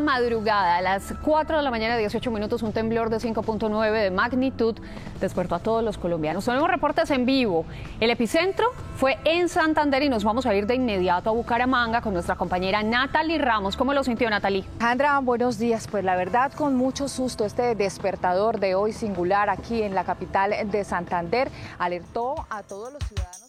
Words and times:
madrugada, 0.00 0.76
a 0.76 0.82
las 0.82 1.14
4 1.22 1.56
de 1.56 1.62
la 1.62 1.70
mañana, 1.70 1.96
18 1.96 2.30
minutos, 2.30 2.62
un 2.62 2.72
temblor 2.72 3.10
de 3.10 3.16
5.9 3.16 4.02
de 4.02 4.10
magnitud 4.10 4.76
despertó 5.20 5.54
a 5.54 5.58
todos 5.58 5.82
los 5.82 5.98
colombianos. 5.98 6.44
Tenemos 6.44 6.68
reportes 6.68 7.10
en 7.10 7.26
vivo. 7.26 7.64
El 8.00 8.10
epicentro 8.10 8.72
fue 8.96 9.18
en 9.24 9.48
Santander 9.48 10.02
y 10.02 10.08
nos 10.08 10.24
vamos 10.24 10.46
a 10.46 10.54
ir 10.54 10.66
de 10.66 10.74
inmediato 10.74 11.30
a 11.30 11.32
Bucaramanga 11.32 12.00
con 12.00 12.12
nuestra 12.12 12.36
compañera 12.36 12.82
Natalie 12.82 13.38
Ramos. 13.38 13.76
¿Cómo 13.76 13.92
lo 13.94 14.04
sintió 14.04 14.28
Natalie? 14.30 14.64
Andra, 14.80 15.18
buenos 15.20 15.58
días. 15.58 15.88
Pues 15.90 16.04
la 16.04 16.16
verdad, 16.16 16.52
con 16.52 16.74
mucho 16.76 17.08
susto, 17.08 17.44
este 17.44 17.74
despertador 17.74 18.60
de 18.60 18.74
hoy 18.74 18.92
singular 18.92 19.50
aquí 19.50 19.82
en 19.82 19.94
la 19.94 20.04
capital 20.04 20.54
de 20.70 20.84
Santander 20.84 21.50
alertó 21.78 22.46
a 22.50 22.62
todos 22.62 22.92
los 22.92 23.02
ciudadanos. 23.04 23.43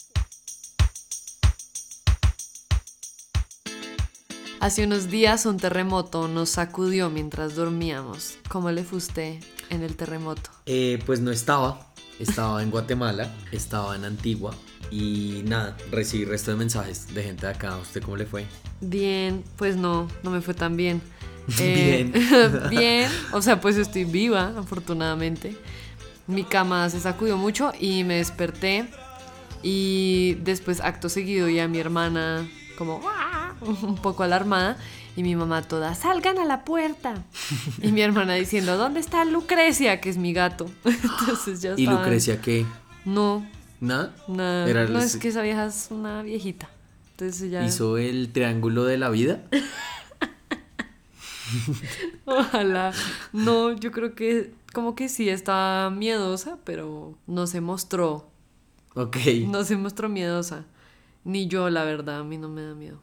Hace 4.65 4.83
unos 4.83 5.11
días 5.11 5.45
un 5.45 5.57
terremoto 5.57 6.27
nos 6.27 6.49
sacudió 6.49 7.11
mientras 7.11 7.53
dormíamos. 7.53 8.39
¿Cómo 8.49 8.71
le 8.71 8.83
fue 8.83 8.97
usted 8.97 9.35
en 9.69 9.83
el 9.83 9.95
terremoto? 9.95 10.49
Eh, 10.65 10.97
pues 11.05 11.19
no 11.19 11.29
estaba, 11.29 11.93
estaba 12.19 12.63
en 12.63 12.71
Guatemala, 12.71 13.31
estaba 13.51 13.95
en 13.95 14.05
Antigua 14.05 14.55
y 14.89 15.43
nada, 15.45 15.77
recibí 15.91 16.25
resto 16.25 16.49
de 16.49 16.57
mensajes 16.57 17.13
de 17.13 17.21
gente 17.21 17.45
de 17.45 17.51
acá. 17.51 17.77
¿Usted 17.77 18.01
cómo 18.01 18.17
le 18.17 18.25
fue? 18.25 18.47
Bien, 18.81 19.43
pues 19.55 19.75
no, 19.75 20.07
no 20.23 20.31
me 20.31 20.41
fue 20.41 20.55
tan 20.55 20.75
bien. 20.75 20.99
Bien. 21.59 22.11
Eh, 22.15 22.59
bien, 22.71 23.11
o 23.33 23.43
sea, 23.43 23.61
pues 23.61 23.77
estoy 23.77 24.03
viva, 24.03 24.51
afortunadamente. 24.57 25.55
Mi 26.25 26.43
cama 26.43 26.89
se 26.89 26.99
sacudió 26.99 27.37
mucho 27.37 27.71
y 27.79 28.03
me 28.03 28.15
desperté 28.15 28.87
y 29.61 30.39
después 30.43 30.81
acto 30.81 31.07
seguido 31.07 31.49
ya 31.49 31.67
mi 31.67 31.77
hermana 31.77 32.49
como 32.79 32.99
un 33.83 33.95
poco 33.95 34.23
alarmada 34.23 34.77
y 35.15 35.23
mi 35.23 35.35
mamá 35.35 35.61
toda 35.61 35.95
salgan 35.95 36.39
a 36.39 36.45
la 36.45 36.65
puerta 36.65 37.23
y 37.81 37.91
mi 37.91 38.01
hermana 38.01 38.33
diciendo 38.35 38.77
dónde 38.77 38.99
está 38.99 39.23
Lucrecia 39.25 40.01
que 40.01 40.09
es 40.09 40.17
mi 40.17 40.33
gato 40.33 40.65
entonces 40.85 41.61
ya 41.61 41.73
¿Y 41.77 41.83
estaban- 41.83 42.01
Lucrecia 42.03 42.41
qué? 42.41 42.65
no. 43.05 43.45
¿Nada? 43.81 44.15
nada. 44.27 44.67
Era 44.69 44.85
no 44.87 44.99
el- 44.99 45.05
es 45.05 45.17
que 45.17 45.27
esa 45.27 45.41
vieja 45.41 45.65
es 45.65 45.87
una 45.91 46.21
viejita. 46.23 46.69
Entonces 47.11 47.41
ella 47.43 47.63
¿Hizo 47.65 47.97
el 47.97 48.31
triángulo 48.31 48.85
de 48.85 48.97
la 48.97 49.09
vida? 49.09 49.43
ojalá. 52.25 52.91
No 53.33 53.73
yo 53.73 53.91
creo 53.91 54.15
que 54.15 54.53
como 54.73 54.95
que 54.95 55.09
sí 55.09 55.29
está 55.29 55.91
miedosa 55.95 56.57
pero 56.63 57.17
no 57.27 57.47
se 57.47 57.61
mostró. 57.61 58.29
Ok, 58.95 59.17
no 59.47 59.63
se 59.65 59.75
mostró 59.77 60.07
miedosa 60.09 60.63
ni 61.25 61.47
yo 61.47 61.69
la 61.69 61.83
verdad 61.83 62.21
a 62.21 62.23
mí 62.23 62.37
no 62.37 62.47
me 62.47 62.63
da 62.63 62.73
miedo 62.73 63.01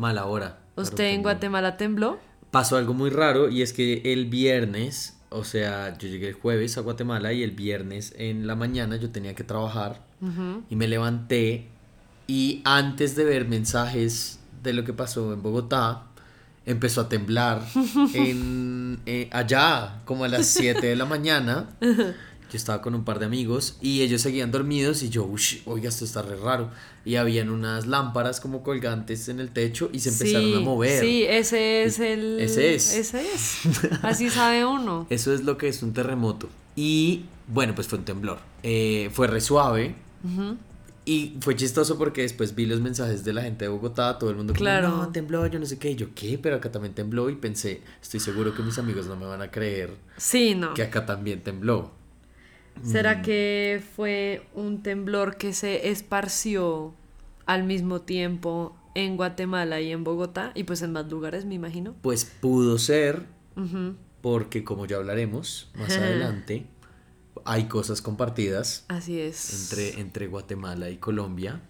mala 0.00 0.26
hora. 0.26 0.58
¿Usted 0.76 1.04
en. 1.04 1.22
Guatemala 1.22 1.76
tembló? 1.76 2.18
Pasó 2.50 2.76
algo 2.76 2.94
muy 2.94 3.10
raro 3.10 3.48
y 3.48 3.62
es 3.62 3.72
que 3.72 4.02
el 4.12 4.26
viernes, 4.26 5.18
o 5.28 5.44
sea, 5.44 5.96
yo 5.98 6.08
llegué 6.08 6.28
el 6.28 6.34
jueves 6.34 6.78
a 6.78 6.80
Guatemala 6.80 7.32
y 7.32 7.42
el 7.44 7.52
viernes 7.52 8.12
en 8.16 8.46
la 8.46 8.56
mañana 8.56 8.96
yo 8.96 9.10
tenía 9.10 9.34
que 9.34 9.44
trabajar 9.44 10.02
y 10.68 10.76
me 10.76 10.86
levanté 10.86 11.68
y 12.26 12.60
antes 12.64 13.16
de 13.16 13.24
ver 13.24 13.48
mensajes 13.48 14.40
de 14.62 14.72
lo 14.74 14.84
que 14.84 14.92
pasó 14.92 15.32
en 15.32 15.42
Bogotá, 15.42 16.04
empezó 16.66 17.02
a 17.02 17.08
temblar 17.08 17.62
en, 18.14 19.00
eh, 19.06 19.30
allá 19.32 20.00
como 20.04 20.24
a 20.24 20.28
las 20.28 20.46
7 20.46 20.84
de 20.86 20.96
la 20.96 21.06
mañana. 21.06 21.68
Yo 22.50 22.56
estaba 22.56 22.82
con 22.82 22.94
un 22.94 23.04
par 23.04 23.18
de 23.20 23.26
amigos 23.26 23.76
y 23.80 24.02
ellos 24.02 24.22
seguían 24.22 24.50
dormidos 24.50 25.02
y 25.02 25.08
yo, 25.08 25.24
"Ush, 25.24 25.58
oiga, 25.66 25.88
esto 25.88 26.04
está 26.04 26.22
re 26.22 26.36
raro. 26.36 26.70
Y 27.04 27.14
habían 27.16 27.48
unas 27.48 27.86
lámparas 27.86 28.40
como 28.40 28.62
colgantes 28.62 29.28
en 29.28 29.40
el 29.40 29.50
techo 29.50 29.88
y 29.92 30.00
se 30.00 30.10
empezaron 30.10 30.52
a 30.54 30.56
Sí, 30.58 30.64
mover. 30.64 31.00
Sí, 31.00 31.24
ese 31.28 31.84
es 31.84 31.98
el. 32.00 32.40
Ese 32.40 32.74
es. 32.74 32.94
Ese 32.94 33.22
es. 33.32 33.58
Así 34.02 34.28
sabe 34.30 34.64
uno. 34.66 35.06
Eso 35.10 35.32
es 35.32 35.44
lo 35.44 35.56
que 35.56 35.68
es 35.68 35.82
un 35.82 35.92
terremoto. 35.92 36.48
Y 36.76 37.24
bueno, 37.46 37.74
pues 37.74 37.86
fue 37.86 37.98
un 37.98 38.04
temblor. 38.04 38.38
Eh, 38.62 39.10
fue 39.12 39.26
re 39.28 39.40
suave. 39.40 39.94
Y 41.06 41.36
fue 41.40 41.56
chistoso 41.56 41.96
porque 41.98 42.22
después 42.22 42.54
vi 42.54 42.66
los 42.66 42.80
mensajes 42.80 43.24
de 43.24 43.32
la 43.32 43.42
gente 43.42 43.64
de 43.64 43.68
Bogotá, 43.70 44.18
todo 44.18 44.30
el 44.30 44.36
mundo 44.36 44.52
como, 44.52 44.60
Claro. 44.62 44.88
no, 44.90 45.08
tembló, 45.08 45.46
yo 45.46 45.58
no 45.58 45.66
sé 45.66 45.78
qué. 45.78 45.92
Y 45.92 45.96
yo, 45.96 46.08
¿qué? 46.14 46.38
Pero 46.38 46.56
acá 46.56 46.70
también 46.70 46.94
tembló 46.94 47.30
y 47.30 47.36
pensé, 47.36 47.80
estoy 48.02 48.20
seguro 48.20 48.54
que 48.54 48.62
mis 48.62 48.78
amigos 48.78 49.06
no 49.06 49.16
me 49.16 49.24
van 49.26 49.40
a 49.40 49.50
creer 49.50 49.94
Sí, 50.18 50.54
no. 50.54 50.74
que 50.74 50.82
acá 50.82 51.06
también 51.06 51.42
tembló. 51.42 51.90
¿Será 52.84 53.22
que 53.22 53.82
fue 53.94 54.46
un 54.54 54.82
temblor 54.82 55.36
que 55.36 55.52
se 55.52 55.90
esparció 55.90 56.94
al 57.46 57.64
mismo 57.64 58.00
tiempo 58.00 58.74
en 58.94 59.16
Guatemala 59.16 59.80
y 59.80 59.92
en 59.92 60.02
Bogotá? 60.02 60.52
Y 60.54 60.64
pues 60.64 60.82
en 60.82 60.92
más 60.92 61.10
lugares, 61.10 61.44
me 61.44 61.54
imagino. 61.54 61.94
Pues 62.02 62.24
pudo 62.24 62.78
ser, 62.78 63.26
porque 64.22 64.64
como 64.64 64.86
ya 64.86 64.96
hablaremos 64.96 65.70
más 65.74 65.90
adelante, 65.98 66.66
hay 67.44 67.64
cosas 67.64 68.02
compartidas 68.02 68.84
Así 68.88 69.20
es. 69.20 69.70
entre, 69.72 70.00
entre 70.00 70.26
Guatemala 70.26 70.90
y 70.90 70.96
Colombia, 70.96 71.60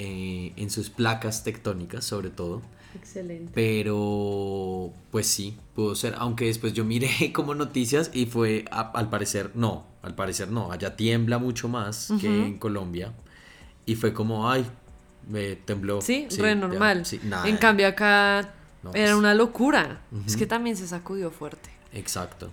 eh, 0.00 0.52
en 0.56 0.70
sus 0.70 0.90
placas 0.90 1.44
tectónicas 1.44 2.04
sobre 2.04 2.30
todo. 2.30 2.60
Excelente. 2.96 3.52
Pero, 3.54 4.92
pues 5.12 5.28
sí, 5.28 5.56
pudo 5.76 5.94
ser. 5.94 6.14
Aunque 6.18 6.46
después 6.46 6.72
yo 6.72 6.84
miré 6.84 7.32
como 7.32 7.54
noticias 7.54 8.10
y 8.12 8.26
fue, 8.26 8.64
a- 8.72 8.90
al 8.92 9.08
parecer, 9.10 9.52
no, 9.54 9.84
al 10.02 10.14
parecer 10.16 10.50
no. 10.50 10.72
Allá 10.72 10.96
tiembla 10.96 11.38
mucho 11.38 11.68
más 11.68 12.12
que 12.20 12.26
en 12.26 12.58
Colombia. 12.58 13.12
Y 13.86 13.94
fue 13.94 14.12
como, 14.12 14.50
ay, 14.50 14.66
me 15.28 15.54
tembló. 15.54 16.00
Sí, 16.00 16.26
re 16.36 16.56
normal. 16.56 17.06
sí, 17.06 17.20
nada. 17.22 17.48
en 17.48 17.56
cambio 17.58 17.86
acá 17.86 18.54
No, 18.82 18.90
era 18.94 19.06
pues. 19.12 19.14
una 19.14 19.34
locura. 19.34 20.00
Es 20.26 20.36
que 20.36 20.46
también 20.46 20.76
se 20.76 20.88
sacudió 20.88 21.30
fuerte. 21.30 21.70
Exacto. 21.92 22.50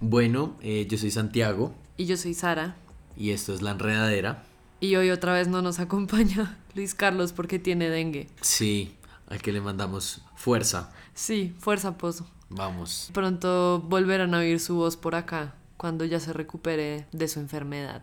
Bueno, 0.00 0.56
eh, 0.62 0.86
yo 0.88 0.96
soy 0.96 1.10
Santiago 1.10 1.74
Y 1.96 2.06
yo 2.06 2.16
soy 2.16 2.32
Sara. 2.34 2.74
y 3.16 3.30
esto 3.30 3.54
es 3.54 3.60
La 3.62 3.72
Enredadera. 3.72 4.44
Y 4.80 4.96
hoy 4.96 5.10
otra 5.10 5.34
vez 5.34 5.46
no 5.46 5.60
nos 5.60 5.78
acompaña 5.78 6.58
Luis 6.74 6.94
Carlos 6.94 7.32
porque 7.32 7.58
tiene 7.58 7.90
dengue. 7.90 8.28
Sí, 8.40 8.96
al 9.28 9.42
que 9.42 9.52
le 9.52 9.60
mandamos 9.60 10.22
fuerza. 10.34 10.90
Sí, 11.14 11.54
fuerza 11.58 11.98
pozo. 11.98 12.26
Vamos. 12.48 13.10
Pronto 13.12 13.80
volverán 13.80 14.34
a 14.34 14.38
oír 14.38 14.58
su 14.58 14.76
voz 14.76 14.96
por 14.96 15.14
acá 15.14 15.54
cuando 15.76 16.04
ya 16.04 16.18
se 16.18 16.32
recupere 16.32 17.06
de 17.12 17.28
su 17.28 17.40
enfermedad. 17.40 18.02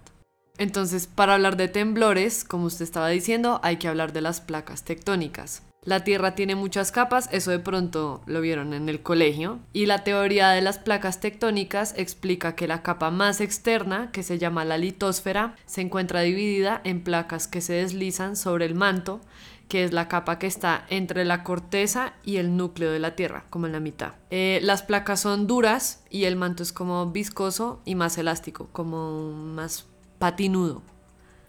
Entonces, 0.57 1.05
para 1.07 1.35
hablar 1.35 1.57
de 1.57 1.67
temblores, 1.67 2.43
como 2.43 2.65
usted 2.65 2.83
estaba 2.83 3.09
diciendo, 3.09 3.59
hay 3.63 3.77
que 3.77 3.87
hablar 3.87 4.13
de 4.13 4.21
las 4.21 4.41
placas 4.41 4.83
tectónicas. 4.83 5.61
La 5.87 6.03
Tierra 6.03 6.35
tiene 6.35 6.55
muchas 6.55 6.91
capas, 6.91 7.29
eso 7.31 7.49
de 7.49 7.59
pronto 7.59 8.21
lo 8.25 8.41
vieron 8.41 8.73
en 8.73 8.89
el 8.89 9.01
colegio, 9.01 9.59
y 9.71 9.85
la 9.85 10.03
teoría 10.03 10.49
de 10.49 10.61
las 10.61 10.79
placas 10.79 11.21
tectónicas 11.21 11.93
explica 11.95 12.55
que 12.55 12.67
la 12.67 12.83
capa 12.83 13.09
más 13.09 13.39
externa, 13.39 14.11
que 14.11 14.21
se 14.21 14.37
llama 14.37 14.65
la 14.65 14.77
litosfera, 14.77 15.55
se 15.65 15.79
encuentra 15.79 16.19
dividida 16.19 16.81
en 16.83 17.05
placas 17.05 17.47
que 17.47 17.61
se 17.61 17.71
deslizan 17.71 18.35
sobre 18.35 18.65
el 18.65 18.75
manto, 18.75 19.21
que 19.69 19.85
es 19.85 19.93
la 19.93 20.09
capa 20.09 20.39
que 20.39 20.47
está 20.47 20.85
entre 20.89 21.23
la 21.23 21.45
corteza 21.45 22.15
y 22.21 22.35
el 22.35 22.57
núcleo 22.57 22.91
de 22.91 22.99
la 22.99 23.15
Tierra, 23.15 23.45
como 23.49 23.65
en 23.65 23.71
la 23.71 23.79
mitad. 23.79 24.11
Eh, 24.29 24.59
las 24.63 24.83
placas 24.83 25.21
son 25.21 25.47
duras 25.47 26.03
y 26.09 26.25
el 26.25 26.35
manto 26.35 26.63
es 26.63 26.73
como 26.73 27.05
viscoso 27.11 27.81
y 27.85 27.95
más 27.95 28.17
elástico, 28.17 28.67
como 28.73 29.31
más 29.31 29.85
patinudo. 30.19 30.83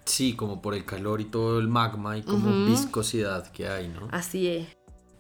Sí, 0.09 0.33
como 0.33 0.63
por 0.63 0.75
el 0.75 0.85
calor 0.85 1.21
y 1.21 1.27
todo 1.27 1.59
el 1.59 1.69
magma 1.69 2.17
y 2.17 2.23
como 2.23 2.67
viscosidad 2.67 3.53
que 3.53 3.69
hay, 3.69 3.89
¿no? 3.89 4.09
Así 4.11 4.49
es. 4.49 4.69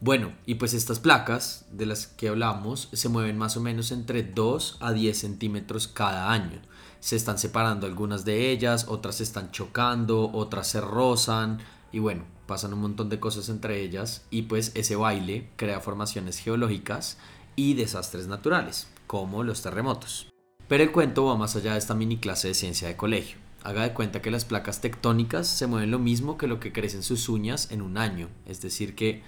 Bueno, 0.00 0.32
y 0.46 0.54
pues 0.54 0.74
estas 0.74 0.98
placas 0.98 1.66
de 1.72 1.84
las 1.84 2.06
que 2.06 2.28
hablamos 2.28 2.88
se 2.92 3.08
mueven 3.08 3.36
más 3.36 3.56
o 3.56 3.60
menos 3.60 3.90
entre 3.92 4.22
2 4.22 4.78
a 4.80 4.92
10 4.92 5.18
centímetros 5.18 5.88
cada 5.88 6.32
año. 6.32 6.60
Se 7.00 7.16
están 7.16 7.36
separando 7.38 7.86
algunas 7.86 8.24
de 8.24 8.50
ellas, 8.50 8.86
otras 8.88 9.16
se 9.16 9.24
están 9.24 9.50
chocando, 9.50 10.30
otras 10.32 10.68
se 10.68 10.80
rozan 10.80 11.58
y 11.92 11.98
bueno, 11.98 12.24
pasan 12.46 12.72
un 12.72 12.80
montón 12.80 13.08
de 13.08 13.20
cosas 13.20 13.48
entre 13.48 13.82
ellas 13.82 14.24
y 14.30 14.42
pues 14.42 14.72
ese 14.74 14.96
baile 14.96 15.50
crea 15.56 15.80
formaciones 15.80 16.38
geológicas 16.38 17.18
y 17.56 17.74
desastres 17.74 18.26
naturales, 18.26 18.88
como 19.06 19.42
los 19.42 19.62
terremotos. 19.62 20.28
Pero 20.68 20.84
el 20.84 20.92
cuento 20.92 21.24
va 21.24 21.36
más 21.36 21.56
allá 21.56 21.72
de 21.72 21.78
esta 21.78 21.94
mini 21.94 22.18
clase 22.18 22.48
de 22.48 22.54
ciencia 22.54 22.88
de 22.88 22.96
colegio. 22.96 23.47
Haga 23.64 23.82
de 23.82 23.92
cuenta 23.92 24.22
que 24.22 24.30
las 24.30 24.44
placas 24.44 24.80
tectónicas 24.80 25.46
se 25.46 25.66
mueven 25.66 25.90
lo 25.90 25.98
mismo 25.98 26.38
que 26.38 26.46
lo 26.46 26.60
que 26.60 26.72
crecen 26.72 27.02
sus 27.02 27.28
uñas 27.28 27.70
en 27.72 27.82
un 27.82 27.98
año. 27.98 28.28
Es 28.46 28.60
decir, 28.62 28.94
que 28.94 29.22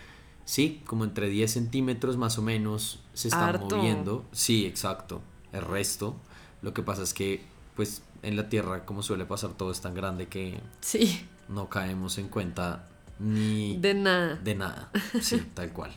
sí, 0.44 0.82
como 0.86 1.04
entre 1.04 1.28
10 1.28 1.50
centímetros 1.52 2.16
más 2.16 2.38
o 2.38 2.42
menos 2.42 3.00
se 3.12 3.28
están 3.28 3.48
Harto. 3.56 3.76
moviendo. 3.76 4.24
Sí, 4.32 4.66
exacto. 4.66 5.20
El 5.52 5.62
resto. 5.62 6.16
Lo 6.62 6.72
que 6.72 6.82
pasa 6.82 7.02
es 7.02 7.12
que, 7.12 7.42
pues, 7.74 8.02
en 8.22 8.36
la 8.36 8.48
Tierra, 8.48 8.84
como 8.86 9.02
suele 9.02 9.24
pasar, 9.24 9.50
todo 9.54 9.72
es 9.72 9.80
tan 9.80 9.94
grande 9.94 10.28
que 10.28 10.60
Sí, 10.80 11.26
no 11.48 11.68
caemos 11.68 12.18
en 12.18 12.28
cuenta 12.28 12.86
ni 13.18 13.76
de 13.78 13.94
nada. 13.94 14.36
de 14.36 14.54
nada. 14.54 14.90
Sí, 15.20 15.42
tal 15.54 15.72
cual. 15.72 15.90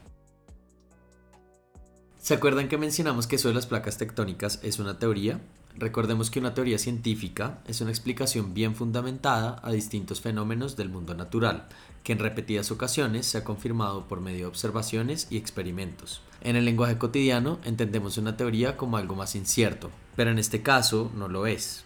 ¿Se 2.20 2.34
acuerdan 2.34 2.70
que 2.70 2.78
mencionamos 2.78 3.28
que 3.28 3.36
eso 3.36 3.50
de 3.50 3.54
las 3.54 3.66
placas 3.68 3.98
tectónicas 3.98 4.60
es 4.64 4.80
una 4.80 4.98
teoría? 4.98 5.40
Recordemos 5.76 6.30
que 6.30 6.40
una 6.40 6.54
teoría 6.54 6.78
científica 6.78 7.60
es 7.68 7.82
una 7.82 7.90
explicación 7.90 8.54
bien 8.54 8.76
fundamentada 8.76 9.60
a 9.64 9.72
distintos 9.72 10.22
fenómenos 10.22 10.76
del 10.76 10.90
mundo 10.90 11.16
natural, 11.16 11.68
que 12.04 12.14
en 12.14 12.20
repetidas 12.20 12.70
ocasiones 12.70 13.26
se 13.26 13.40
ha 13.40 13.44
confirmado 13.44 14.08
por 14.08 14.22
medio 14.22 14.40
de 14.40 14.46
observaciones 14.46 15.28
y 15.32 15.38
experimentos. 15.38 16.22
En 16.42 16.56
el 16.56 16.66
lenguaje 16.66 16.98
cotidiano 16.98 17.60
entendemos 17.64 18.18
una 18.18 18.38
teoría 18.38 18.78
como 18.78 18.98
algo 18.98 19.16
más 19.16 19.36
incierto, 19.36 19.90
pero 20.16 20.30
en 20.30 20.38
este 20.38 20.62
caso 20.62 21.12
no 21.16 21.28
lo 21.28 21.48
es. 21.48 21.86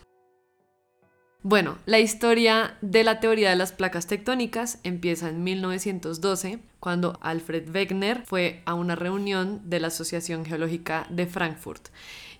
Bueno, 1.44 1.78
la 1.86 2.00
historia 2.00 2.78
de 2.82 3.06
la 3.06 3.22
teoría 3.22 3.52
de 3.52 3.56
las 3.56 3.72
placas 3.72 4.08
tectónicas 4.08 4.80
empieza 4.84 5.30
en 5.30 5.46
1912, 5.46 6.60
cuando 6.82 7.18
Alfred 7.22 7.74
Wegener 7.74 8.24
fue 8.26 8.64
a 8.66 8.74
una 8.74 8.96
reunión 8.96 9.62
de 9.64 9.80
la 9.80 9.88
Asociación 9.88 10.44
Geológica 10.44 11.08
de 11.10 11.26
Frankfurt. 11.26 11.88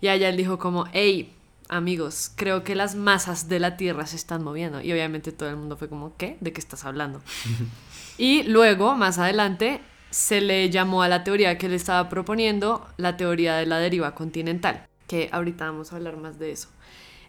Y 0.02 0.08
allá 0.08 0.28
él 0.28 0.36
dijo 0.36 0.58
como, 0.58 0.84
hey, 0.92 1.37
amigos, 1.68 2.32
creo 2.34 2.64
que 2.64 2.74
las 2.74 2.94
masas 2.94 3.48
de 3.48 3.60
la 3.60 3.76
Tierra 3.76 4.06
se 4.06 4.16
están 4.16 4.42
moviendo. 4.42 4.80
Y 4.80 4.92
obviamente 4.92 5.32
todo 5.32 5.48
el 5.48 5.56
mundo 5.56 5.76
fue 5.76 5.88
como, 5.88 6.16
¿qué? 6.16 6.36
¿De 6.40 6.52
qué 6.52 6.60
estás 6.60 6.84
hablando? 6.84 7.20
y 8.18 8.42
luego, 8.44 8.94
más 8.96 9.18
adelante, 9.18 9.80
se 10.10 10.40
le 10.40 10.70
llamó 10.70 11.02
a 11.02 11.08
la 11.08 11.24
teoría 11.24 11.58
que 11.58 11.66
él 11.66 11.74
estaba 11.74 12.08
proponiendo 12.08 12.86
la 12.96 13.16
teoría 13.16 13.56
de 13.56 13.66
la 13.66 13.78
deriva 13.78 14.14
continental, 14.14 14.86
que 15.06 15.28
ahorita 15.32 15.66
vamos 15.66 15.92
a 15.92 15.96
hablar 15.96 16.16
más 16.16 16.38
de 16.38 16.52
eso. 16.52 16.68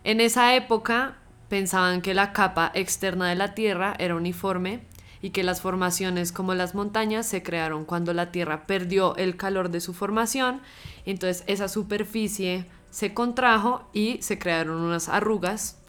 En 0.03 0.21
esa 0.21 0.55
época 0.55 1.17
pensaban 1.49 2.01
que 2.01 2.13
la 2.13 2.31
capa 2.31 2.71
externa 2.73 3.29
de 3.29 3.35
la 3.35 3.53
Tierra 3.53 3.95
era 3.99 4.15
uniforme 4.15 4.81
y 5.21 5.31
que 5.31 5.43
las 5.43 5.59
formaciones 5.59 6.31
como 6.31 6.53
las 6.55 6.75
montañas 6.75 7.25
se 7.27 7.43
crearon 7.43 7.83
cuando 7.83 8.13
la 8.13 8.31
Tierra 8.31 8.65
perdió 8.65 9.15
el 9.17 9.35
calor 9.35 9.69
de 9.69 9.81
su 9.81 9.93
formación, 9.93 10.61
entonces 11.05 11.43
esa 11.47 11.67
superficie 11.67 12.65
se 12.89 13.13
contrajo 13.13 13.87
y 13.93 14.21
se 14.21 14.39
crearon 14.39 14.81
unas 14.81 15.09
arrugas, 15.09 15.81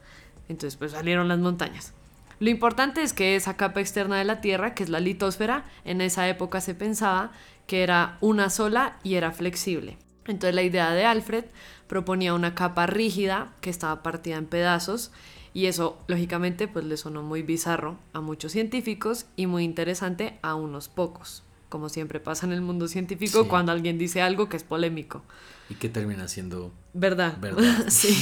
entonces 0.49 0.77
pues 0.77 0.93
salieron 0.93 1.29
las 1.29 1.39
montañas. 1.39 1.93
Lo 2.41 2.49
importante 2.49 3.03
es 3.03 3.13
que 3.13 3.37
esa 3.37 3.57
capa 3.57 3.81
externa 3.81 4.17
de 4.17 4.25
la 4.25 4.41
Tierra, 4.41 4.75
que 4.75 4.83
es 4.83 4.89
la 4.89 5.01
litosfera, 5.01 5.65
en 5.85 6.01
esa 6.01 6.29
época 6.29 6.61
se 6.61 6.75
pensaba 6.75 7.33
que 7.67 7.83
era 7.83 8.17
una 8.21 8.49
sola 8.49 8.99
y 9.03 9.15
era 9.15 9.31
flexible. 9.31 9.99
Entonces 10.27 10.55
la 10.55 10.63
idea 10.63 10.93
de 10.93 11.05
Alfred 11.05 11.45
proponía 11.87 12.35
una 12.35 12.55
capa 12.55 12.87
rígida 12.87 13.53
que 13.61 13.69
estaba 13.69 14.03
partida 14.03 14.37
en 14.37 14.47
pedazos 14.47 15.13
y 15.53 15.67
eso, 15.67 15.99
lógicamente, 16.07 16.69
pues 16.69 16.85
le 16.85 16.97
sonó 16.97 17.23
muy 17.23 17.43
bizarro 17.43 17.99
a 18.13 18.21
muchos 18.21 18.53
científicos 18.53 19.27
y 19.37 19.47
muy 19.47 19.65
interesante 19.65 20.39
a 20.43 20.55
unos 20.55 20.89
pocos, 20.89 21.43
como 21.71 21.89
siempre 21.89 22.21
pasa 22.21 22.45
en 22.45 22.53
el 22.53 22.61
mundo 22.61 22.89
científico 22.89 23.49
cuando 23.49 23.73
alguien 23.73 23.97
dice 23.97 24.21
algo 24.21 24.51
que 24.51 24.59
es 24.59 24.65
polémico. 24.65 25.23
Y 25.71 25.75
que 25.77 25.89
termina 25.89 26.29
siendo... 26.29 26.75
Verdad. 26.93 27.39
Verdad. 27.41 27.87
sí. 27.89 28.15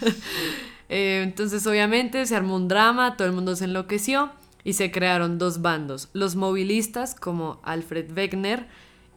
Eh, 0.88 1.22
entonces, 1.24 1.66
obviamente, 1.66 2.24
se 2.26 2.36
armó 2.36 2.54
un 2.54 2.68
drama, 2.68 3.16
todo 3.16 3.26
el 3.26 3.34
mundo 3.34 3.56
se 3.56 3.64
enloqueció 3.64 4.30
y 4.62 4.74
se 4.74 4.92
crearon 4.92 5.36
dos 5.36 5.60
bandos, 5.60 6.10
los 6.12 6.36
movilistas 6.36 7.16
como 7.16 7.60
Alfred 7.64 8.16
Wegener 8.16 8.68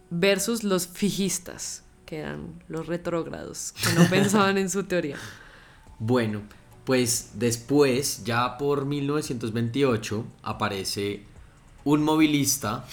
versus 0.10 0.64
los 0.64 0.88
fijistas, 0.88 1.84
que 2.08 2.22
eran 2.22 2.64
los 2.70 2.88
retrógrados, 2.88 3.74
que 3.74 3.94
no 3.94 4.04
pensaban 4.10 4.58
en 4.58 4.72
su 4.72 4.86
teoría. 4.86 5.18
Bueno, 6.00 6.42
pues 6.86 7.34
después, 7.36 8.24
ya 8.24 8.58
por 8.58 8.86
1928, 8.86 10.26
aparece 10.42 11.24
un 11.90 12.04
movilista, 12.04 12.86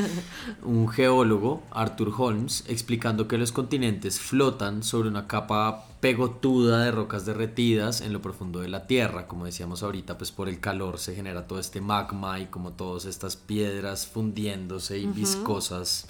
un 0.62 0.88
geólogo, 0.88 1.62
Arthur 1.70 2.10
Holmes, 2.16 2.64
explicando 2.68 3.28
que 3.28 3.36
los 3.36 3.52
continentes 3.52 4.18
flotan 4.18 4.82
sobre 4.82 5.10
una 5.10 5.26
capa 5.26 5.84
pegotuda 6.00 6.84
de 6.84 6.90
rocas 6.90 7.26
derretidas 7.26 8.00
en 8.00 8.14
lo 8.14 8.22
profundo 8.22 8.60
de 8.60 8.68
la 8.68 8.86
Tierra. 8.86 9.28
Como 9.28 9.44
decíamos 9.44 9.82
ahorita, 9.82 10.16
pues 10.16 10.32
por 10.32 10.48
el 10.48 10.58
calor 10.58 10.98
se 10.98 11.14
genera 11.14 11.46
todo 11.46 11.58
este 11.58 11.82
magma 11.82 12.40
y 12.40 12.46
como 12.46 12.72
todas 12.72 13.04
estas 13.04 13.36
piedras 13.36 14.06
fundiéndose 14.06 14.96
y 14.96 15.06
viscosas 15.06 16.08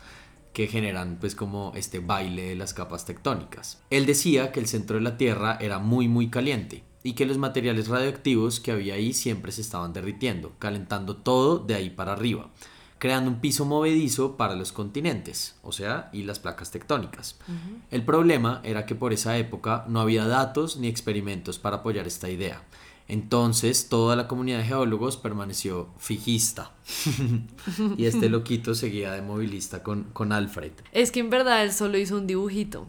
que 0.53 0.69
generan 0.69 1.17
pues 1.19 1.35
como 1.35 1.73
este 1.75 1.99
baile 1.99 2.51
de 2.51 2.55
las 2.55 2.75
capas 2.75 3.07
tectónicas. 3.07 3.83
Él 3.91 4.07
decía 4.07 4.53
que 4.53 4.61
el 4.61 4.69
centro 4.69 4.99
de 4.99 5.03
la 5.03 5.17
Tierra 5.17 5.59
era 5.61 5.81
muy 5.81 6.07
muy 6.07 6.31
caliente 6.31 6.85
y 7.03 7.15
que 7.15 7.27
los 7.27 7.39
materiales 7.39 7.89
radioactivos 7.89 8.61
que 8.61 8.73
había 8.73 8.95
ahí 8.95 9.13
siempre 9.13 9.53
se 9.53 9.63
estaban 9.63 9.93
derritiendo, 9.93 10.53
calentando 10.59 11.17
todo 11.17 11.59
de 11.59 11.75
ahí 11.75 11.91
para 11.91 12.13
arriba, 12.13 12.51
creando 12.99 13.31
un 13.31 13.41
piso 13.41 13.65
movedizo 13.65 14.37
para 14.37 14.55
los 14.55 14.73
continentes, 14.73 15.57
o 15.63 15.73
sea, 15.73 16.11
y 16.13 16.25
las 16.25 16.39
placas 16.39 16.71
tectónicas. 16.71 17.39
El 17.91 18.05
problema 18.05 18.61
era 18.63 18.85
que 18.85 18.95
por 18.95 19.13
esa 19.13 19.39
época 19.39 19.85
no 19.89 20.01
había 20.01 20.27
datos 20.27 20.77
ni 20.77 20.89
experimentos 20.89 21.59
para 21.59 21.77
apoyar 21.77 22.07
esta 22.07 22.29
idea. 22.29 22.63
Entonces 23.09 23.89
toda 23.89 24.15
la 24.15 24.29
comunidad 24.29 24.59
de 24.59 24.67
geólogos 24.67 25.17
permaneció 25.17 25.89
fijista. 25.99 26.71
y 27.97 28.05
este 28.05 28.29
loquito 28.29 28.77
seguía 28.77 29.11
de 29.11 29.21
movilista 29.21 29.83
con, 29.83 30.05
con 30.13 30.31
Alfred. 30.31 30.71
Es 30.93 31.11
que 31.11 31.19
en 31.19 31.29
verdad 31.29 31.65
él 31.65 31.73
solo 31.73 31.99
hizo 31.99 32.17
un 32.17 32.29
dibujito. 32.29 32.87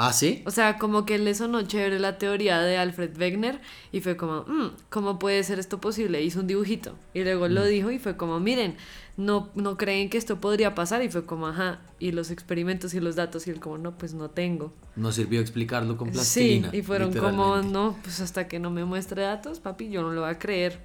¿Ah, 0.00 0.12
sí? 0.12 0.44
O 0.46 0.52
sea, 0.52 0.78
como 0.78 1.04
que 1.04 1.18
le 1.18 1.34
sonó 1.34 1.60
chévere 1.62 1.98
la 1.98 2.18
teoría 2.18 2.60
de 2.60 2.76
Alfred 2.76 3.18
Wegener 3.18 3.60
y 3.90 4.00
fue 4.00 4.16
como, 4.16 4.42
mm, 4.42 4.70
¿cómo 4.90 5.18
puede 5.18 5.42
ser 5.42 5.58
esto 5.58 5.80
posible? 5.80 6.22
Hizo 6.22 6.38
un 6.38 6.46
dibujito 6.46 6.94
y 7.14 7.24
luego 7.24 7.48
lo 7.48 7.62
mm. 7.62 7.66
dijo 7.66 7.90
y 7.90 7.98
fue 7.98 8.16
como, 8.16 8.38
miren, 8.38 8.76
no, 9.16 9.50
no 9.56 9.76
creen 9.76 10.08
que 10.08 10.16
esto 10.16 10.40
podría 10.40 10.76
pasar 10.76 11.02
y 11.02 11.08
fue 11.08 11.26
como, 11.26 11.48
ajá, 11.48 11.80
y 11.98 12.12
los 12.12 12.30
experimentos 12.30 12.94
y 12.94 13.00
los 13.00 13.16
datos 13.16 13.48
y 13.48 13.50
él 13.50 13.58
como, 13.58 13.76
no, 13.76 13.98
pues 13.98 14.14
no 14.14 14.30
tengo. 14.30 14.72
No 14.94 15.10
sirvió 15.10 15.40
explicarlo 15.40 15.96
con 15.96 16.12
plastilina. 16.12 16.70
Sí, 16.70 16.76
y 16.76 16.82
fueron 16.82 17.12
como, 17.12 17.56
no, 17.56 17.98
pues 18.04 18.20
hasta 18.20 18.46
que 18.46 18.60
no 18.60 18.70
me 18.70 18.84
muestre 18.84 19.22
datos, 19.22 19.58
papi, 19.58 19.90
yo 19.90 20.02
no 20.02 20.12
lo 20.12 20.20
voy 20.20 20.30
a 20.30 20.38
creer. 20.38 20.78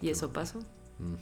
y 0.00 0.08
eso 0.08 0.32
pasó. 0.32 0.60
Mm. 0.98 1.16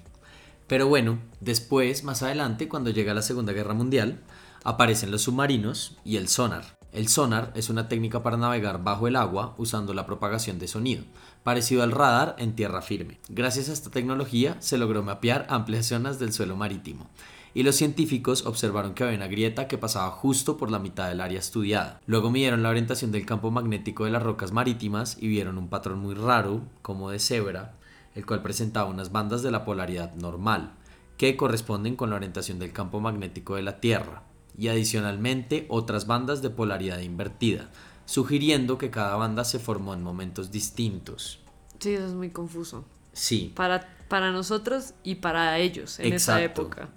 Pero 0.68 0.86
bueno, 0.86 1.18
después, 1.40 2.04
más 2.04 2.22
adelante, 2.22 2.68
cuando 2.68 2.90
llega 2.90 3.12
la 3.12 3.22
Segunda 3.22 3.52
Guerra 3.52 3.74
Mundial, 3.74 4.20
aparecen 4.62 5.10
los 5.10 5.22
submarinos 5.22 5.96
y 6.04 6.16
el 6.16 6.28
sonar. 6.28 6.77
El 6.90 7.08
sonar 7.08 7.52
es 7.54 7.68
una 7.68 7.86
técnica 7.86 8.22
para 8.22 8.38
navegar 8.38 8.82
bajo 8.82 9.08
el 9.08 9.16
agua 9.16 9.54
usando 9.58 9.92
la 9.92 10.06
propagación 10.06 10.58
de 10.58 10.68
sonido, 10.68 11.04
parecido 11.42 11.82
al 11.82 11.92
radar 11.92 12.34
en 12.38 12.56
tierra 12.56 12.80
firme. 12.80 13.20
Gracias 13.28 13.68
a 13.68 13.74
esta 13.74 13.90
tecnología 13.90 14.56
se 14.60 14.78
logró 14.78 15.02
mapear 15.02 15.46
amplias 15.50 15.86
zonas 15.86 16.18
del 16.18 16.32
suelo 16.32 16.56
marítimo, 16.56 17.06
y 17.52 17.62
los 17.62 17.76
científicos 17.76 18.46
observaron 18.46 18.94
que 18.94 19.04
había 19.04 19.18
una 19.18 19.26
grieta 19.26 19.68
que 19.68 19.76
pasaba 19.76 20.10
justo 20.10 20.56
por 20.56 20.70
la 20.70 20.78
mitad 20.78 21.08
del 21.08 21.20
área 21.20 21.38
estudiada. 21.38 22.00
Luego 22.06 22.30
midieron 22.30 22.62
la 22.62 22.70
orientación 22.70 23.12
del 23.12 23.26
campo 23.26 23.50
magnético 23.50 24.06
de 24.06 24.10
las 24.10 24.22
rocas 24.22 24.52
marítimas 24.52 25.18
y 25.20 25.28
vieron 25.28 25.58
un 25.58 25.68
patrón 25.68 25.98
muy 25.98 26.14
raro, 26.14 26.62
como 26.80 27.10
de 27.10 27.18
cebra, 27.18 27.74
el 28.14 28.24
cual 28.24 28.40
presentaba 28.40 28.88
unas 28.88 29.12
bandas 29.12 29.42
de 29.42 29.50
la 29.50 29.66
polaridad 29.66 30.14
normal, 30.14 30.72
que 31.18 31.36
corresponden 31.36 31.96
con 31.96 32.08
la 32.08 32.16
orientación 32.16 32.58
del 32.58 32.72
campo 32.72 32.98
magnético 32.98 33.56
de 33.56 33.62
la 33.62 33.78
Tierra 33.78 34.22
y 34.56 34.68
adicionalmente 34.68 35.66
otras 35.68 36.06
bandas 36.06 36.42
de 36.42 36.50
polaridad 36.50 37.00
invertida, 37.00 37.70
sugiriendo 38.06 38.78
que 38.78 38.90
cada 38.90 39.16
banda 39.16 39.44
se 39.44 39.58
formó 39.58 39.94
en 39.94 40.02
momentos 40.02 40.50
distintos. 40.50 41.40
Sí, 41.78 41.94
eso 41.94 42.06
es 42.06 42.14
muy 42.14 42.30
confuso. 42.30 42.84
Sí. 43.12 43.52
Para, 43.54 43.88
para 44.08 44.32
nosotros 44.32 44.94
y 45.04 45.16
para 45.16 45.58
ellos 45.58 45.98
en 45.98 46.12
esa 46.12 46.42
época. 46.42 46.88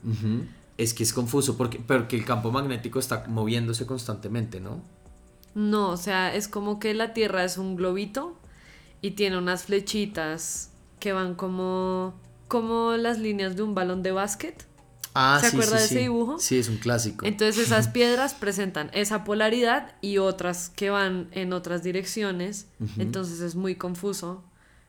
Es 0.78 0.94
que 0.94 1.04
es 1.04 1.14
confuso 1.14 1.58
porque, 1.58 1.80
porque 1.80 2.16
el 2.16 2.25
campo 2.25 2.52
magnético 2.52 3.00
está 3.00 3.25
moviéndose 3.28 3.86
constantemente, 3.86 4.60
¿no? 4.60 4.82
No, 5.54 5.90
o 5.90 5.98
sea, 5.98 6.34
es 6.34 6.48
como 6.48 6.80
que 6.80 6.94
la 6.94 7.14
Tierra 7.14 7.44
es 7.44 7.58
un 7.58 7.75
globito 7.75 8.38
y 9.02 9.12
tiene 9.12 9.38
unas 9.38 9.64
flechitas 9.66 10.72
que 11.00 11.12
van 11.12 11.36
como, 11.36 12.14
como 12.48 12.94
las 12.94 13.20
líneas 13.20 13.56
de 13.56 13.64
un 13.64 13.75
balón 13.75 14.04
de 14.04 14.12
básquet. 14.12 14.66
Ah, 15.13 15.39
¿Se 15.41 15.48
acuerda 15.48 15.77
de 15.77 15.86
ese 15.86 16.00
dibujo? 16.00 16.39
Sí, 16.39 16.58
es 16.58 16.70
un 16.70 16.77
clásico. 16.77 17.25
Entonces 17.25 17.58
esas 17.68 17.88
piedras 17.88 18.34
presentan 18.34 18.89
esa 18.94 19.24
polaridad 19.24 19.96
y 20.01 20.18
otras 20.18 20.70
que 20.70 20.89
van 20.89 21.27
en 21.32 21.53
otras 21.53 21.84
direcciones. 21.84 22.68
Entonces 22.98 23.41
es 23.41 23.56
muy 23.56 23.75
confuso, 23.75 24.44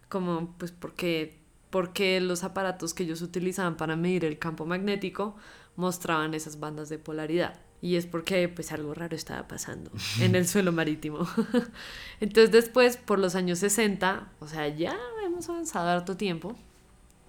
como 0.08 0.54
pues 0.58 0.72
porque, 0.72 1.38
porque 1.70 2.20
los 2.20 2.44
aparatos 2.44 2.94
que 2.94 3.02
ellos 3.02 3.22
utilizaban 3.22 3.76
para 3.76 3.96
medir 3.96 4.24
el 4.24 4.38
campo 4.38 4.66
magnético 4.66 5.36
mostraban 5.76 6.34
esas 6.34 6.60
bandas 6.60 6.88
de 6.88 6.98
polaridad. 6.98 7.58
Y 7.80 7.96
es 7.96 8.06
porque 8.06 8.48
pues 8.48 8.70
algo 8.70 8.94
raro 8.94 9.16
estaba 9.16 9.48
pasando 9.48 9.90
en 10.20 10.36
el 10.36 10.46
suelo 10.46 10.70
marítimo. 10.70 11.26
Entonces 12.20 12.52
después, 12.52 12.96
por 12.96 13.18
los 13.18 13.34
años 13.34 13.58
60, 13.58 14.28
o 14.38 14.46
sea, 14.46 14.68
ya 14.68 14.96
hemos 15.26 15.48
avanzado 15.48 15.88
harto 15.88 16.16
tiempo, 16.16 16.56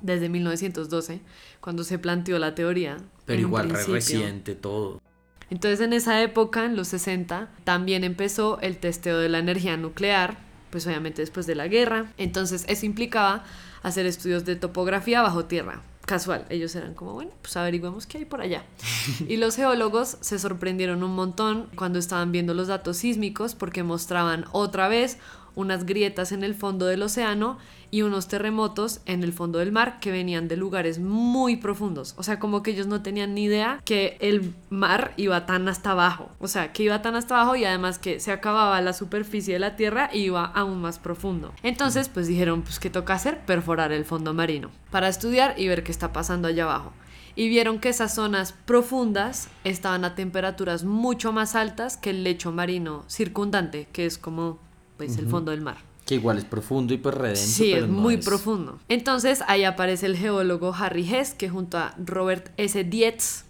desde 0.04 0.30
1912, 0.30 1.22
cuando 1.60 1.84
se 1.84 1.98
planteó 1.98 2.38
la 2.38 2.54
teoría. 2.54 2.98
Pero 3.26 3.42
igual 3.42 3.72
reciente 3.72 4.54
todo. 4.54 5.02
Entonces 5.50 5.82
en 5.82 5.94
esa 5.94 6.22
época, 6.22 6.66
en 6.66 6.76
los 6.76 6.90
60, 6.90 7.50
también 7.64 8.04
empezó 8.04 8.60
el 8.62 8.78
testeo 8.78 9.18
de 9.18 9.30
la 9.30 9.40
energía 9.40 9.78
nuclear, 9.78 10.38
pues 10.70 10.86
obviamente 10.86 11.22
después 11.22 11.48
de 11.48 11.56
la 11.56 11.68
guerra. 11.68 12.12
Entonces 12.18 12.66
eso 12.68 12.86
implicaba 12.86 13.44
hacer 13.82 14.06
estudios 14.06 14.46
de 14.46 14.56
topografía 14.56 15.22
bajo 15.22 15.46
tierra, 15.46 15.82
casual. 16.06 16.46
Ellos 16.50 16.76
eran 16.76 16.96
como, 16.96 17.14
bueno, 17.14 17.32
pues 17.42 17.56
averigüemos 17.56 18.08
qué 18.08 18.20
hay 18.20 18.26
por 18.26 18.42
allá. 18.42 18.64
y 19.28 19.38
los 19.38 19.56
geólogos 19.56 20.18
se 20.22 20.40
sorprendieron 20.40 21.04
un 21.04 21.16
montón 21.16 21.70
cuando 21.76 22.00
estaban 22.00 22.32
viendo 22.32 22.54
los 22.54 22.68
datos 22.68 22.98
sísmicos 22.98 23.56
porque 23.56 23.84
mostraban 23.84 24.46
otra 24.52 24.88
vez 24.88 25.18
unas 25.56 25.86
grietas 25.86 26.32
en 26.32 26.44
el 26.44 26.56
fondo 26.56 26.86
del 26.86 27.04
océano 27.04 27.58
y 27.92 28.02
unos 28.02 28.28
terremotos 28.28 29.02
en 29.06 29.22
el 29.22 29.34
fondo 29.34 29.60
del 29.60 29.72
mar 29.72 30.00
que 30.00 30.10
venían 30.12 30.48
de 30.48 30.58
lugares 30.58 30.98
muy 30.98 31.58
profundos. 31.58 32.16
O 32.18 32.24
sea, 32.24 32.40
como 32.40 32.64
que 32.64 32.72
ellos 32.72 32.88
no 32.88 33.04
tenían 33.04 33.36
ni 33.36 33.44
idea 33.44 33.82
que 33.86 34.18
el 34.20 34.56
mar 34.72 35.14
iba 35.16 35.46
tan 35.46 35.68
hasta 35.68 35.92
abajo. 35.92 36.32
O 36.40 36.48
sea, 36.48 36.74
que 36.74 36.82
iba 36.82 37.04
tan 37.04 37.16
hasta 37.16 37.36
abajo 37.36 37.56
y 37.56 37.66
además 37.66 38.00
que 38.00 38.20
se 38.20 38.32
acababa 38.32 38.82
la 38.82 38.94
superficie 38.94 39.54
de 39.54 39.60
la 39.60 39.76
tierra 39.76 40.10
y 40.12 40.22
iba 40.22 40.44
aún 40.44 40.82
más 40.82 40.98
profundo. 40.98 41.54
Entonces, 41.62 42.10
pues 42.10 42.26
dijeron, 42.26 42.64
pues, 42.64 42.80
¿qué 42.80 42.90
toca 42.90 43.14
hacer? 43.14 43.46
Perforar 43.46 43.92
el 43.92 44.06
fondo 44.06 44.34
marino 44.34 44.72
para 44.90 45.08
estudiar 45.08 45.54
y 45.60 45.68
ver 45.68 45.84
qué 45.84 45.92
está 45.92 46.12
pasando 46.14 46.48
allá 46.48 46.64
abajo 46.64 46.94
y 47.36 47.50
vieron 47.50 47.80
que 47.80 47.90
esas 47.90 48.14
zonas 48.14 48.54
profundas 48.66 49.50
estaban 49.64 50.06
a 50.06 50.16
temperaturas 50.16 50.84
mucho 50.84 51.32
más 51.32 51.56
altas 51.56 51.98
que 51.98 52.12
el 52.12 52.24
lecho 52.24 52.52
marino 52.52 53.04
circundante, 53.08 53.88
que 53.92 54.06
es 54.06 54.18
como 54.18 54.60
pues 54.98 55.18
el 55.18 55.28
fondo 55.28 55.52
del 55.52 55.62
mar. 55.62 55.78
Que 56.06 56.16
igual 56.16 56.38
es 56.38 56.46
profundo 56.46 56.94
y 56.94 56.98
pues 56.98 57.16
redenso. 57.16 57.44
Sí, 57.44 57.74
es 57.74 57.88
muy 57.88 58.18
profundo. 58.18 58.80
Entonces 58.90 59.42
ahí 59.48 59.64
aparece 59.64 60.06
el 60.06 60.18
geólogo 60.18 60.74
Harry 60.74 61.08
Hess, 61.08 61.34
que 61.34 61.50
junto 61.50 61.78
a 61.78 61.96
Robert 61.98 62.52
S. 62.58 62.84
Dietz, 62.84 63.46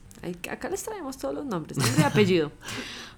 acá 0.50 0.70
les 0.70 0.84
traemos 0.84 1.18
todos 1.18 1.34
los 1.34 1.46
nombres, 1.46 1.78
nombre 1.78 2.02
y 2.02 2.04
apellido, 2.06 2.52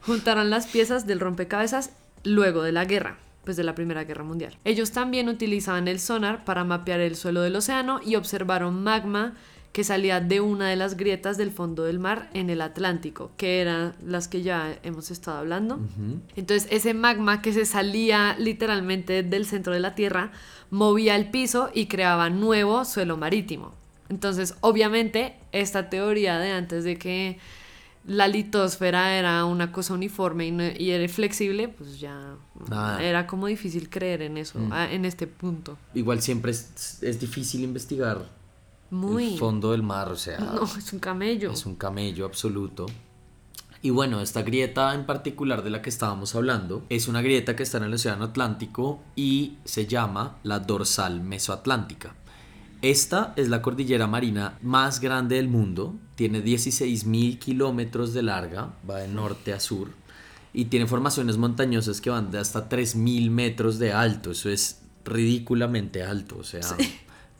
juntaron 0.01 0.49
las 0.49 0.67
piezas 0.67 1.05
del 1.05 1.19
rompecabezas 1.19 1.91
luego 2.23 2.63
de 2.63 2.71
la 2.71 2.85
guerra 2.85 3.17
pues 3.45 3.57
de 3.57 3.63
la 3.63 3.75
Primera 3.75 4.03
Guerra 4.03 4.23
Mundial. 4.23 4.57
Ellos 4.65 4.91
también 4.91 5.29
utilizaban 5.29 5.87
el 5.87 5.99
sonar 5.99 6.43
para 6.43 6.63
mapear 6.63 6.99
el 6.99 7.15
suelo 7.15 7.41
del 7.41 7.55
océano 7.55 8.01
y 8.03 8.15
observaron 8.15 8.83
magma 8.83 9.35
que 9.75 9.83
salía 9.83 10.21
de 10.21 10.39
una 10.39 10.69
de 10.69 10.77
las 10.77 10.95
grietas 10.95 11.35
del 11.35 11.51
fondo 11.51 11.83
del 11.83 11.99
mar 11.99 12.29
en 12.33 12.49
el 12.49 12.61
Atlántico, 12.61 13.31
que 13.35 13.59
eran 13.59 13.93
las 14.01 14.29
que 14.29 14.41
ya 14.41 14.79
hemos 14.83 15.11
estado 15.11 15.39
hablando. 15.39 15.81
Entonces 16.37 16.69
ese 16.71 16.93
magma 16.93 17.41
que 17.41 17.51
se 17.51 17.65
salía 17.65 18.37
literalmente 18.39 19.21
del 19.21 19.45
centro 19.45 19.73
de 19.73 19.81
la 19.81 19.93
Tierra 19.93 20.31
movía 20.69 21.17
el 21.17 21.29
piso 21.29 21.71
y 21.73 21.87
creaba 21.87 22.29
nuevo 22.29 22.85
suelo 22.85 23.17
marítimo. 23.17 23.73
Entonces 24.07 24.55
obviamente 24.61 25.35
esta 25.51 25.89
teoría 25.89 26.39
de 26.39 26.51
antes 26.51 26.85
de 26.85 26.97
que 26.97 27.37
la 28.07 28.29
litosfera 28.29 29.17
era 29.17 29.43
una 29.43 29.73
cosa 29.73 29.93
uniforme 29.93 30.47
y, 30.79 30.91
era 30.91 31.05
flexible, 31.09 31.67
pues 31.67 31.99
ya 31.99 32.37
era 33.01 33.27
como 33.27 33.47
difícil 33.47 33.89
creer 33.89 34.21
en 34.21 34.37
eso, 34.37 34.57
mm. 34.57 34.71
en 34.91 35.03
este 35.03 35.27
punto. 35.27 35.77
Igual 35.93 36.21
siempre 36.21 36.51
es, 36.51 37.03
es 37.03 37.19
difícil 37.19 37.65
investigar 37.65 38.34
muy. 38.95 39.33
El 39.33 39.39
fondo 39.39 39.71
del 39.71 39.83
mar, 39.83 40.11
o 40.11 40.15
sea. 40.15 40.39
No, 40.39 40.63
es 40.63 40.93
un 40.93 40.99
camello. 40.99 41.51
Es 41.51 41.65
un 41.65 41.75
camello 41.75 42.25
absoluto. 42.25 42.85
Y 43.81 43.91
bueno, 43.91 44.19
esta 44.19 44.41
grieta 44.41 44.95
en 44.95 45.05
particular 45.05 45.63
de 45.63 45.69
la 45.69 45.83
que 45.83 45.89
estábamos 45.89 46.33
hablando 46.33 46.83
es 46.89 47.07
una 47.07 47.21
grieta 47.21 47.55
que 47.55 47.61
está 47.61 47.77
en 47.77 47.83
el 47.83 47.93
Océano 47.93 48.25
Atlántico 48.25 48.99
y 49.15 49.57
se 49.63 49.85
llama 49.85 50.37
la 50.41 50.59
dorsal 50.59 51.21
mesoatlántica. 51.21 52.15
Esta 52.81 53.33
es 53.35 53.49
la 53.49 53.61
cordillera 53.61 54.07
marina 54.07 54.57
más 54.61 54.99
grande 54.99 55.35
del 55.35 55.49
mundo, 55.49 55.95
tiene 56.15 56.43
16.000 56.43 57.37
kilómetros 57.37 58.13
de 58.13 58.23
larga, 58.23 58.73
va 58.89 58.99
de 58.99 59.07
norte 59.07 59.53
a 59.53 59.59
sur 59.59 59.89
y 60.51 60.65
tiene 60.65 60.87
formaciones 60.87 61.37
montañosas 61.37 61.99
que 61.99 62.09
van 62.09 62.31
de 62.31 62.39
hasta 62.39 62.69
3.000 62.69 63.29
metros 63.29 63.77
de 63.77 63.91
alto, 63.91 64.31
eso 64.31 64.49
es 64.49 64.81
ridículamente 65.03 66.01
alto, 66.01 66.37
o 66.39 66.43
sea, 66.43 66.61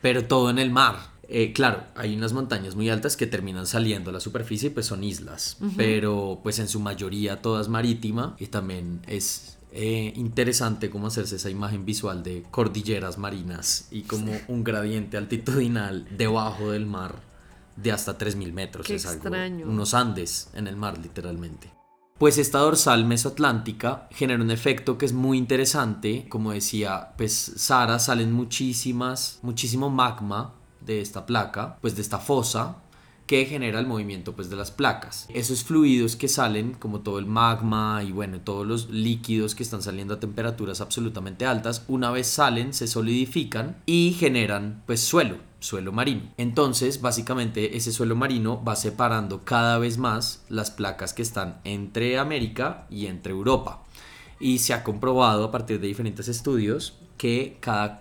pero 0.01 0.25
todo 0.25 0.49
en 0.49 0.59
el 0.59 0.69
mar. 0.69 1.14
Eh, 1.27 1.53
claro, 1.53 1.83
hay 1.95 2.15
unas 2.15 2.33
montañas 2.33 2.75
muy 2.75 2.89
altas 2.89 3.17
que 3.17 3.27
terminan 3.27 3.65
saliendo 3.65 4.09
a 4.09 4.13
la 4.13 4.19
superficie, 4.19 4.71
pues 4.71 4.85
son 4.85 5.03
islas, 5.03 5.57
pero 5.75 6.39
pues 6.43 6.59
en 6.59 6.67
su 6.67 6.79
mayoría 6.79 7.41
todas 7.41 7.67
marítima 7.67 8.35
y 8.39 8.47
también 8.47 9.01
es 9.07 9.57
eh, 9.71 10.13
interesante 10.15 10.89
cómo 10.89 11.07
hacerse 11.07 11.37
esa 11.37 11.49
imagen 11.49 11.85
visual 11.85 12.23
de 12.23 12.43
cordilleras 12.51 13.17
marinas 13.17 13.87
y 13.91 14.03
como 14.03 14.31
un 14.47 14.63
gradiente 14.63 15.17
altitudinal 15.17 16.07
debajo 16.15 16.71
del 16.71 16.85
mar 16.85 17.15
de 17.75 17.91
hasta 17.91 18.17
3.000 18.17 18.53
metros. 18.53 18.87
Qué 18.87 18.95
extraño. 18.95 19.67
unos 19.67 19.93
Andes 19.93 20.49
en 20.53 20.67
el 20.67 20.75
mar 20.75 20.97
literalmente. 20.97 21.71
Pues 22.17 22.37
esta 22.37 22.59
dorsal 22.59 23.03
mesoatlántica 23.03 24.07
genera 24.11 24.41
un 24.41 24.49
efecto 24.49 24.97
que 24.97 25.05
es 25.05 25.11
muy 25.11 25.37
interesante. 25.37 26.27
Como 26.29 26.53
decía, 26.53 27.09
pues 27.17 27.33
Sara 27.33 27.99
salen 27.99 28.31
muchísimas, 28.31 29.39
muchísimo 29.41 29.89
magma 29.89 30.53
de 30.85 31.01
esta 31.01 31.25
placa, 31.25 31.77
pues 31.81 31.95
de 31.95 32.01
esta 32.01 32.19
fosa 32.19 32.77
que 33.27 33.45
genera 33.45 33.79
el 33.79 33.87
movimiento 33.87 34.35
pues 34.35 34.49
de 34.49 34.55
las 34.55 34.71
placas. 34.71 35.27
Esos 35.33 35.63
fluidos 35.63 36.15
que 36.15 36.27
salen, 36.27 36.73
como 36.73 37.01
todo 37.01 37.19
el 37.19 37.25
magma 37.25 38.03
y 38.03 38.11
bueno, 38.11 38.39
todos 38.39 38.67
los 38.67 38.89
líquidos 38.89 39.55
que 39.55 39.63
están 39.63 39.81
saliendo 39.81 40.15
a 40.15 40.19
temperaturas 40.19 40.81
absolutamente 40.81 41.45
altas, 41.45 41.83
una 41.87 42.11
vez 42.11 42.27
salen 42.27 42.73
se 42.73 42.87
solidifican 42.87 43.77
y 43.85 44.15
generan 44.19 44.83
pues 44.85 45.01
suelo, 45.01 45.37
suelo 45.59 45.91
marino. 45.91 46.31
Entonces, 46.37 47.01
básicamente 47.01 47.75
ese 47.75 47.91
suelo 47.91 48.15
marino 48.15 48.63
va 48.63 48.75
separando 48.75 49.41
cada 49.43 49.79
vez 49.79 49.97
más 49.97 50.43
las 50.49 50.69
placas 50.69 51.13
que 51.13 51.23
están 51.23 51.59
entre 51.63 52.19
América 52.19 52.85
y 52.89 53.07
entre 53.07 53.33
Europa. 53.33 53.81
Y 54.39 54.59
se 54.59 54.73
ha 54.73 54.83
comprobado 54.83 55.45
a 55.45 55.51
partir 55.51 55.79
de 55.79 55.87
diferentes 55.87 56.27
estudios 56.27 56.93
que 57.17 57.57
cada, 57.61 57.99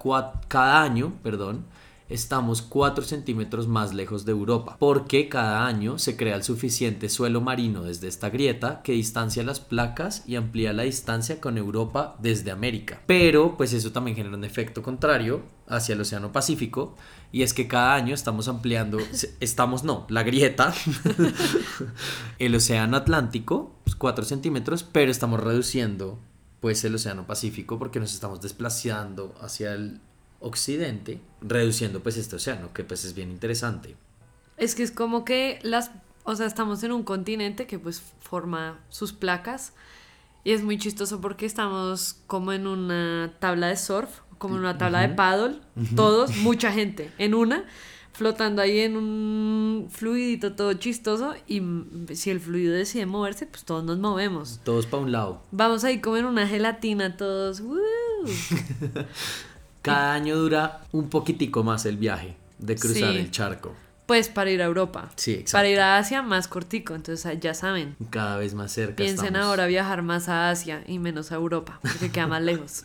cada 0.48 0.82
año, 0.82 1.14
perdón, 1.22 1.64
estamos 2.08 2.62
4 2.62 3.04
centímetros 3.04 3.66
más 3.66 3.94
lejos 3.94 4.24
de 4.24 4.32
Europa, 4.32 4.76
porque 4.78 5.28
cada 5.28 5.66
año 5.66 5.98
se 5.98 6.16
crea 6.16 6.36
el 6.36 6.42
suficiente 6.42 7.08
suelo 7.08 7.40
marino 7.40 7.82
desde 7.82 8.08
esta 8.08 8.30
grieta 8.30 8.82
que 8.82 8.92
distancia 8.92 9.42
las 9.42 9.60
placas 9.60 10.22
y 10.26 10.36
amplía 10.36 10.72
la 10.72 10.82
distancia 10.82 11.40
con 11.40 11.56
Europa 11.56 12.16
desde 12.20 12.50
América. 12.50 13.02
Pero 13.06 13.56
pues 13.56 13.72
eso 13.72 13.92
también 13.92 14.16
genera 14.16 14.36
un 14.36 14.44
efecto 14.44 14.82
contrario 14.82 15.42
hacia 15.66 15.94
el 15.94 16.00
Océano 16.02 16.32
Pacífico 16.32 16.96
y 17.32 17.42
es 17.42 17.54
que 17.54 17.66
cada 17.66 17.94
año 17.94 18.14
estamos 18.14 18.48
ampliando, 18.48 18.98
estamos 19.40 19.82
no, 19.82 20.06
la 20.08 20.22
grieta, 20.22 20.74
el 22.38 22.54
Océano 22.54 22.96
Atlántico, 22.96 23.74
4 23.98 24.16
pues, 24.16 24.28
centímetros, 24.28 24.82
pero 24.84 25.10
estamos 25.10 25.40
reduciendo 25.40 26.18
pues 26.60 26.84
el 26.84 26.94
Océano 26.94 27.26
Pacífico 27.26 27.78
porque 27.78 28.00
nos 28.00 28.14
estamos 28.14 28.40
desplazando 28.40 29.34
hacia 29.40 29.72
el 29.72 30.00
occidente, 30.44 31.20
reduciendo 31.40 32.02
pues 32.02 32.16
este 32.18 32.36
océano, 32.36 32.72
que 32.72 32.84
pues 32.84 33.04
es 33.04 33.14
bien 33.14 33.30
interesante. 33.30 33.96
Es 34.56 34.74
que 34.74 34.82
es 34.82 34.90
como 34.90 35.24
que 35.24 35.58
las, 35.62 35.90
o 36.24 36.36
sea, 36.36 36.46
estamos 36.46 36.82
en 36.84 36.92
un 36.92 37.02
continente 37.02 37.66
que 37.66 37.78
pues 37.78 38.02
forma 38.20 38.78
sus 38.90 39.12
placas 39.12 39.72
y 40.44 40.52
es 40.52 40.62
muy 40.62 40.76
chistoso 40.78 41.20
porque 41.20 41.46
estamos 41.46 42.18
como 42.26 42.52
en 42.52 42.66
una 42.66 43.32
tabla 43.40 43.68
de 43.68 43.76
surf, 43.76 44.20
como 44.36 44.56
en 44.56 44.60
una 44.60 44.76
tabla 44.76 45.00
de 45.00 45.08
paddle, 45.08 45.56
todos, 45.96 46.36
mucha 46.42 46.70
gente, 46.70 47.10
en 47.16 47.32
una, 47.32 47.64
flotando 48.12 48.60
ahí 48.60 48.80
en 48.80 48.98
un 48.98 49.88
fluidito 49.90 50.52
todo 50.52 50.74
chistoso 50.74 51.34
y 51.48 51.62
si 52.12 52.30
el 52.30 52.40
fluido 52.40 52.74
decide 52.74 53.06
moverse, 53.06 53.46
pues 53.46 53.64
todos 53.64 53.82
nos 53.84 53.98
movemos. 53.98 54.60
Todos 54.62 54.84
para 54.84 55.02
un 55.02 55.12
lado. 55.12 55.42
Vamos 55.50 55.84
ahí 55.84 56.02
como 56.02 56.18
en 56.18 56.26
una 56.26 56.46
gelatina 56.46 57.16
todos. 57.16 57.62
Cada 59.84 60.14
año 60.14 60.36
dura 60.36 60.80
un 60.92 61.08
poquitico 61.10 61.62
más 61.62 61.84
el 61.84 61.96
viaje 61.96 62.36
de 62.58 62.74
cruzar 62.74 63.14
el 63.14 63.30
charco. 63.30 63.74
Pues 64.06 64.28
para 64.28 64.50
ir 64.50 64.60
a 64.62 64.66
Europa. 64.66 65.10
Sí, 65.16 65.32
exacto. 65.32 65.52
Para 65.52 65.68
ir 65.68 65.80
a 65.80 65.98
Asia 65.98 66.22
más 66.22 66.48
cortico, 66.48 66.94
entonces 66.94 67.38
ya 67.40 67.54
saben. 67.54 67.96
Cada 68.10 68.36
vez 68.36 68.54
más 68.54 68.72
cerca. 68.72 68.96
Piensen 68.96 69.36
ahora 69.36 69.66
viajar 69.66 70.02
más 70.02 70.28
a 70.28 70.50
Asia 70.50 70.82
y 70.86 70.98
menos 70.98 71.32
a 71.32 71.36
Europa, 71.36 71.80
porque 71.82 72.10
queda 72.10 72.26
más 72.26 72.42
lejos. 72.42 72.84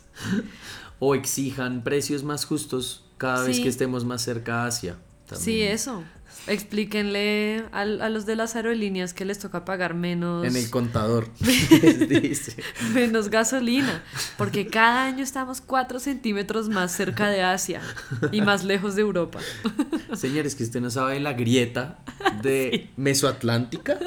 o 0.98 1.14
exijan 1.14 1.82
precios 1.82 2.22
más 2.22 2.44
justos 2.44 3.04
cada 3.18 3.44
vez 3.44 3.60
que 3.60 3.68
estemos 3.68 4.04
más 4.04 4.22
cerca 4.22 4.64
a 4.64 4.66
Asia. 4.66 4.96
Sí, 5.34 5.62
eso. 5.62 6.02
Explíquenle 6.46 7.64
a, 7.72 7.84
los 7.84 8.26
de 8.26 8.34
las 8.34 8.56
aerolíneas 8.56 9.14
que 9.14 9.24
les 9.24 9.38
toca 9.38 9.64
pagar 9.64 9.94
menos. 9.94 10.46
En 10.46 10.56
el 10.56 10.70
contador. 10.70 11.28
menos 12.94 13.28
gasolina. 13.28 14.02
Porque 14.36 14.66
cada 14.66 15.04
año 15.04 15.22
estamos 15.22 15.60
4 15.60 16.00
centímetros 16.00 16.68
más 16.68 16.92
cerca 16.92 17.28
de 17.28 17.42
Asia 17.42 17.82
y 18.32 18.40
más 18.40 18.64
lejos 18.64 18.96
de 18.96 19.02
Europa. 19.02 19.40
Señores, 20.14 20.54
que 20.54 20.64
usted 20.64 20.80
no 20.80 20.90
sabe 20.90 21.20
la 21.20 21.34
grieta 21.34 21.98
de 22.42 22.90
Mesoatlántica. 22.96 23.98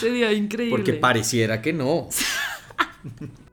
Sería 0.00 0.32
increíble. 0.32 0.76
Porque 0.76 0.92
pareciera 0.92 1.62
que 1.62 1.72
no. 1.72 2.08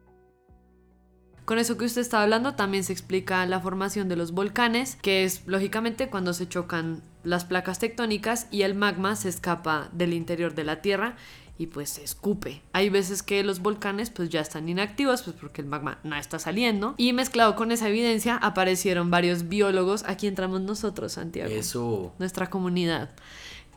Con 1.48 1.60
eso 1.60 1.78
que 1.78 1.86
usted 1.86 2.02
está 2.02 2.22
hablando 2.22 2.56
también 2.56 2.84
se 2.84 2.92
explica 2.92 3.46
la 3.46 3.62
formación 3.62 4.10
de 4.10 4.18
los 4.18 4.34
volcanes, 4.34 4.98
que 5.02 5.24
es 5.24 5.44
lógicamente 5.46 6.10
cuando 6.10 6.34
se 6.34 6.50
chocan 6.50 7.02
las 7.24 7.46
placas 7.46 7.80
tectónicas 7.80 8.48
y 8.52 8.64
el 8.64 8.76
magma 8.76 9.16
se 9.16 9.30
escapa 9.30 9.88
del 9.94 10.14
interior 10.14 10.56
de 10.56 10.66
la 10.66 10.82
Tierra 10.82 11.16
y 11.58 11.68
pues 11.68 11.92
se 11.92 12.04
escupe. 12.04 12.64
Hay 12.74 12.90
veces 12.90 13.24
que 13.24 13.46
los 13.46 13.62
volcanes 13.62 14.10
pues 14.10 14.28
ya 14.28 14.42
están 14.42 14.68
inactivos 14.68 15.22
pues 15.22 15.38
porque 15.40 15.62
el 15.62 15.70
magma 15.70 16.00
no 16.04 16.18
está 16.18 16.38
saliendo 16.38 16.96
y 16.98 17.14
mezclado 17.14 17.56
con 17.56 17.72
esa 17.72 17.88
evidencia 17.88 18.36
aparecieron 18.36 19.10
varios 19.10 19.48
biólogos, 19.48 20.04
aquí 20.04 20.28
entramos 20.28 20.60
nosotros 20.60 21.14
Santiago, 21.14 21.50
Eso. 21.50 22.14
nuestra 22.20 22.50
comunidad 22.50 23.12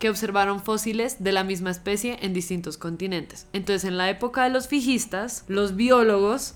que 0.01 0.11
observaron 0.11 0.61
fósiles 0.61 1.23
de 1.23 1.31
la 1.31 1.45
misma 1.45 1.71
especie 1.71 2.19
en 2.23 2.33
distintos 2.33 2.79
continentes. 2.79 3.47
Entonces, 3.53 3.85
en 3.85 3.99
la 3.99 4.09
época 4.09 4.43
de 4.43 4.51
los 4.51 4.67
fijistas, 4.67 5.45
los 5.47 5.77
biólogos 5.77 6.55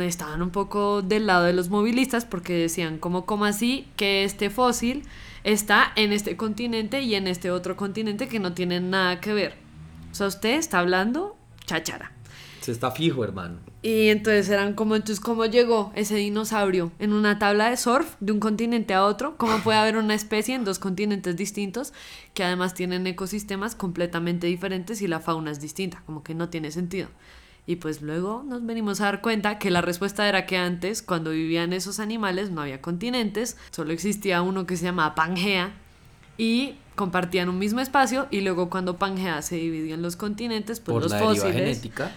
estaban 0.00 0.42
un 0.42 0.50
poco 0.50 1.02
del 1.02 1.26
lado 1.26 1.44
de 1.44 1.52
los 1.52 1.68
movilistas 1.68 2.24
porque 2.24 2.54
decían, 2.54 2.98
como, 2.98 3.26
como 3.26 3.44
así 3.44 3.88
que 3.96 4.24
este 4.24 4.50
fósil 4.50 5.02
está 5.44 5.92
en 5.96 6.12
este 6.12 6.36
continente 6.36 7.02
y 7.02 7.14
en 7.14 7.26
este 7.26 7.50
otro 7.50 7.76
continente 7.76 8.28
que 8.28 8.38
no 8.38 8.52
tienen 8.52 8.90
nada 8.90 9.20
que 9.20 9.34
ver? 9.34 9.54
O 10.10 10.14
sea, 10.14 10.26
usted 10.26 10.54
está 10.54 10.78
hablando 10.78 11.36
cháchara. 11.66 12.12
Se 12.60 12.70
está 12.70 12.92
fijo, 12.92 13.24
hermano. 13.24 13.58
Y 13.82 14.10
entonces 14.10 14.48
eran 14.48 14.74
como, 14.74 14.94
entonces, 14.94 15.18
¿cómo 15.18 15.44
llegó 15.46 15.90
ese 15.96 16.14
dinosaurio 16.14 16.92
en 17.00 17.12
una 17.12 17.40
tabla 17.40 17.68
de 17.68 17.76
surf 17.76 18.14
de 18.20 18.30
un 18.30 18.38
continente 18.38 18.94
a 18.94 19.04
otro? 19.04 19.36
¿Cómo 19.36 19.58
puede 19.58 19.78
haber 19.78 19.96
una 19.96 20.14
especie 20.14 20.54
en 20.54 20.64
dos 20.64 20.78
continentes 20.78 21.36
distintos 21.36 21.92
que 22.34 22.44
además 22.44 22.74
tienen 22.74 23.04
ecosistemas 23.08 23.74
completamente 23.74 24.46
diferentes 24.46 25.02
y 25.02 25.08
la 25.08 25.18
fauna 25.18 25.50
es 25.50 25.60
distinta? 25.60 26.04
Como 26.06 26.22
que 26.22 26.34
no 26.34 26.48
tiene 26.48 26.70
sentido. 26.70 27.08
Y 27.66 27.76
pues 27.76 28.02
luego 28.02 28.42
nos 28.46 28.66
venimos 28.66 29.00
a 29.00 29.04
dar 29.04 29.20
cuenta 29.20 29.58
que 29.58 29.70
la 29.70 29.80
respuesta 29.82 30.28
era 30.28 30.46
que 30.46 30.56
antes, 30.56 31.00
cuando 31.00 31.30
vivían 31.30 31.72
esos 31.72 32.00
animales, 32.00 32.50
no 32.50 32.60
había 32.62 32.80
continentes, 32.80 33.56
solo 33.70 33.92
existía 33.92 34.42
uno 34.42 34.66
que 34.66 34.76
se 34.76 34.84
llamaba 34.86 35.14
Pangea 35.14 35.72
y 36.36 36.74
compartían 36.96 37.48
un 37.48 37.58
mismo 37.58 37.80
espacio 37.80 38.26
y 38.30 38.40
luego 38.40 38.68
cuando 38.68 38.96
Pangea 38.98 39.42
se 39.42 39.56
dividió 39.56 39.94
en 39.94 40.02
los 40.02 40.16
continentes, 40.16 40.80
pues 40.80 40.92
Por 40.92 41.02
los 41.02 41.12
la 41.12 41.18
deriva 41.18 41.34
fósiles 41.36 41.54
genética. 41.54 42.10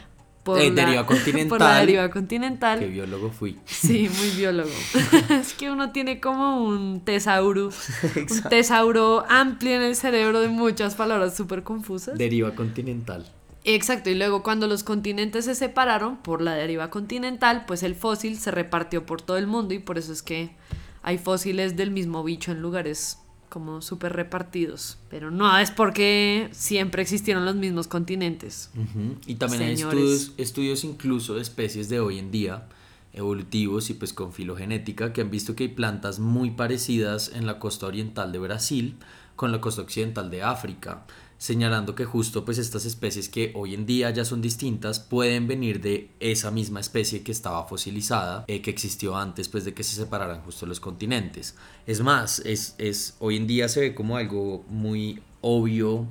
por 0.43 0.59
Eh, 0.59 0.69
la- 0.71 0.83
deriva 0.83 1.05
continental. 1.05 1.49
por 1.49 1.59
la 1.59 1.79
deriva 1.79 2.09
continental. 2.09 2.79
Que 2.79 2.87
biólogo 2.87 3.29
fui. 3.31 3.59
Sí, 3.65 4.09
muy 4.17 4.29
biólogo. 4.31 4.69
es 5.29 5.53
que 5.53 5.69
uno 5.69 5.91
tiene 5.91 6.19
como 6.19 6.63
un 6.65 7.01
tesauro, 7.05 7.69
un 7.69 8.49
tesauro 8.49 9.23
amplio 9.29 9.75
en 9.75 9.83
el 9.83 9.95
cerebro 9.95 10.41
de 10.41 10.47
muchas 10.47 10.95
palabras 10.95 11.35
súper 11.37 11.61
confusas. 11.61 12.17
Deriva 12.17 12.55
continental. 12.55 13.25
Exacto, 13.67 14.11
y 14.11 14.15
luego 14.15 14.43
cuando 14.43 14.67
los 14.67 14.83
continentes 14.83 15.45
se 15.45 15.55
separaron 15.55 16.17
por 16.17 16.41
la 16.41 16.53
deriva 16.53 16.91
continental, 16.91 17.65
pues 17.65 17.81
el 17.81 17.95
fósil 17.95 18.37
se 18.37 18.51
repartió 18.51 19.07
por 19.07 19.23
todo 19.23 19.37
el 19.37 19.47
mundo 19.47 19.73
y 19.73 19.79
por 19.79 19.97
eso 19.97 20.13
es 20.13 20.21
que 20.21 20.51
hay 21.01 21.17
fósiles 21.17 21.75
del 21.75 21.89
mismo 21.89 22.23
bicho 22.23 22.51
en 22.51 22.61
lugares 22.61 23.17
como 23.49 23.81
súper 23.81 24.13
repartidos. 24.13 24.99
Pero 25.09 25.31
no 25.31 25.57
es 25.57 25.71
porque 25.71 26.47
siempre 26.51 27.01
existieron 27.01 27.43
los 27.43 27.55
mismos 27.55 27.87
continentes. 27.87 28.69
Y 29.25 29.35
también 29.35 29.63
hay 29.63 29.73
estudios, 29.73 30.33
estudios 30.37 30.83
incluso 30.83 31.33
de 31.33 31.41
especies 31.41 31.89
de 31.89 31.99
hoy 31.99 32.19
en 32.19 32.29
día, 32.29 32.67
evolutivos 33.13 33.89
y 33.89 33.95
pues 33.95 34.13
con 34.13 34.31
filogenética, 34.31 35.11
que 35.11 35.21
han 35.21 35.31
visto 35.31 35.55
que 35.55 35.63
hay 35.63 35.69
plantas 35.69 36.19
muy 36.19 36.51
parecidas 36.51 37.31
en 37.33 37.47
la 37.47 37.57
costa 37.57 37.87
oriental 37.87 38.31
de 38.31 38.39
Brasil 38.39 38.97
con 39.35 39.51
la 39.51 39.59
costa 39.59 39.81
occidental 39.81 40.29
de 40.29 40.43
África, 40.43 41.05
señalando 41.45 41.93
que 41.93 42.05
justo 42.05 42.43
pues 42.43 42.57
estas 42.57 42.85
especies 42.85 43.29
que 43.29 43.51
hoy 43.53 43.75
en 43.75 43.85
día 43.85 44.09
ya 44.09 44.25
son 44.25 44.41
distintas 44.41 44.99
pueden 44.99 45.47
venir 45.47 45.79
de 45.79 46.09
esa 46.19 46.49
misma 46.49 46.79
especie 46.79 47.21
que 47.21 47.31
estaba 47.31 47.67
fosilizada, 47.67 48.45
eh, 48.47 48.63
que 48.63 48.71
existió 48.71 49.15
antes 49.15 49.47
pues 49.47 49.63
de 49.63 49.75
que 49.75 49.83
se 49.83 49.95
separaran 49.95 50.41
justo 50.41 50.65
los 50.65 50.79
continentes. 50.79 51.55
Es 51.85 52.01
más, 52.01 52.39
es, 52.39 52.73
es, 52.79 53.15
hoy 53.19 53.37
en 53.37 53.45
día 53.45 53.69
se 53.69 53.81
ve 53.81 53.93
como 53.93 54.17
algo 54.17 54.65
muy 54.69 55.21
obvio 55.41 56.07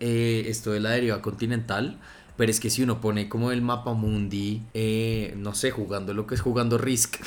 eh, 0.00 0.46
esto 0.48 0.72
de 0.72 0.80
la 0.80 0.90
deriva 0.90 1.22
continental. 1.22 2.00
Pero 2.36 2.50
es 2.50 2.58
que 2.60 2.70
si 2.70 2.82
uno 2.82 3.00
pone 3.00 3.28
como 3.28 3.52
el 3.52 3.60
mapa 3.60 3.92
mundi, 3.92 4.62
eh, 4.72 5.34
no 5.36 5.54
sé, 5.54 5.70
jugando 5.70 6.14
lo 6.14 6.26
que 6.26 6.34
es 6.34 6.40
jugando 6.40 6.78
Risk, 6.78 7.22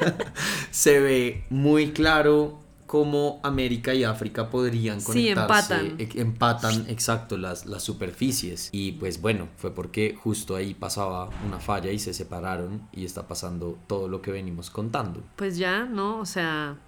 se 0.70 0.98
ve 0.98 1.44
muy 1.50 1.92
claro 1.92 2.58
cómo 2.90 3.38
América 3.44 3.94
y 3.94 4.02
África 4.02 4.50
podrían 4.50 5.00
Sí, 5.00 5.06
conectarse. 5.32 5.74
empatan. 5.74 5.94
e- 6.00 6.20
empatan, 6.20 6.86
exacto, 6.88 7.38
las, 7.38 7.64
las 7.66 7.84
superficies. 7.84 8.68
Y 8.72 8.92
pues 8.92 9.20
bueno, 9.20 9.46
fue 9.58 9.72
porque 9.72 10.16
justo 10.20 10.56
ahí 10.56 10.74
pasaba 10.74 11.30
una 11.46 11.60
falla 11.60 11.92
y 11.92 12.00
se 12.00 12.12
separaron 12.12 12.88
y 12.90 13.04
está 13.04 13.28
pasando 13.28 13.78
todo 13.86 14.08
lo 14.08 14.20
que 14.20 14.32
venimos 14.32 14.70
contando. 14.70 15.22
Pues 15.36 15.56
ya, 15.56 15.84
¿no? 15.84 16.18
O 16.18 16.26
sea, 16.26 16.78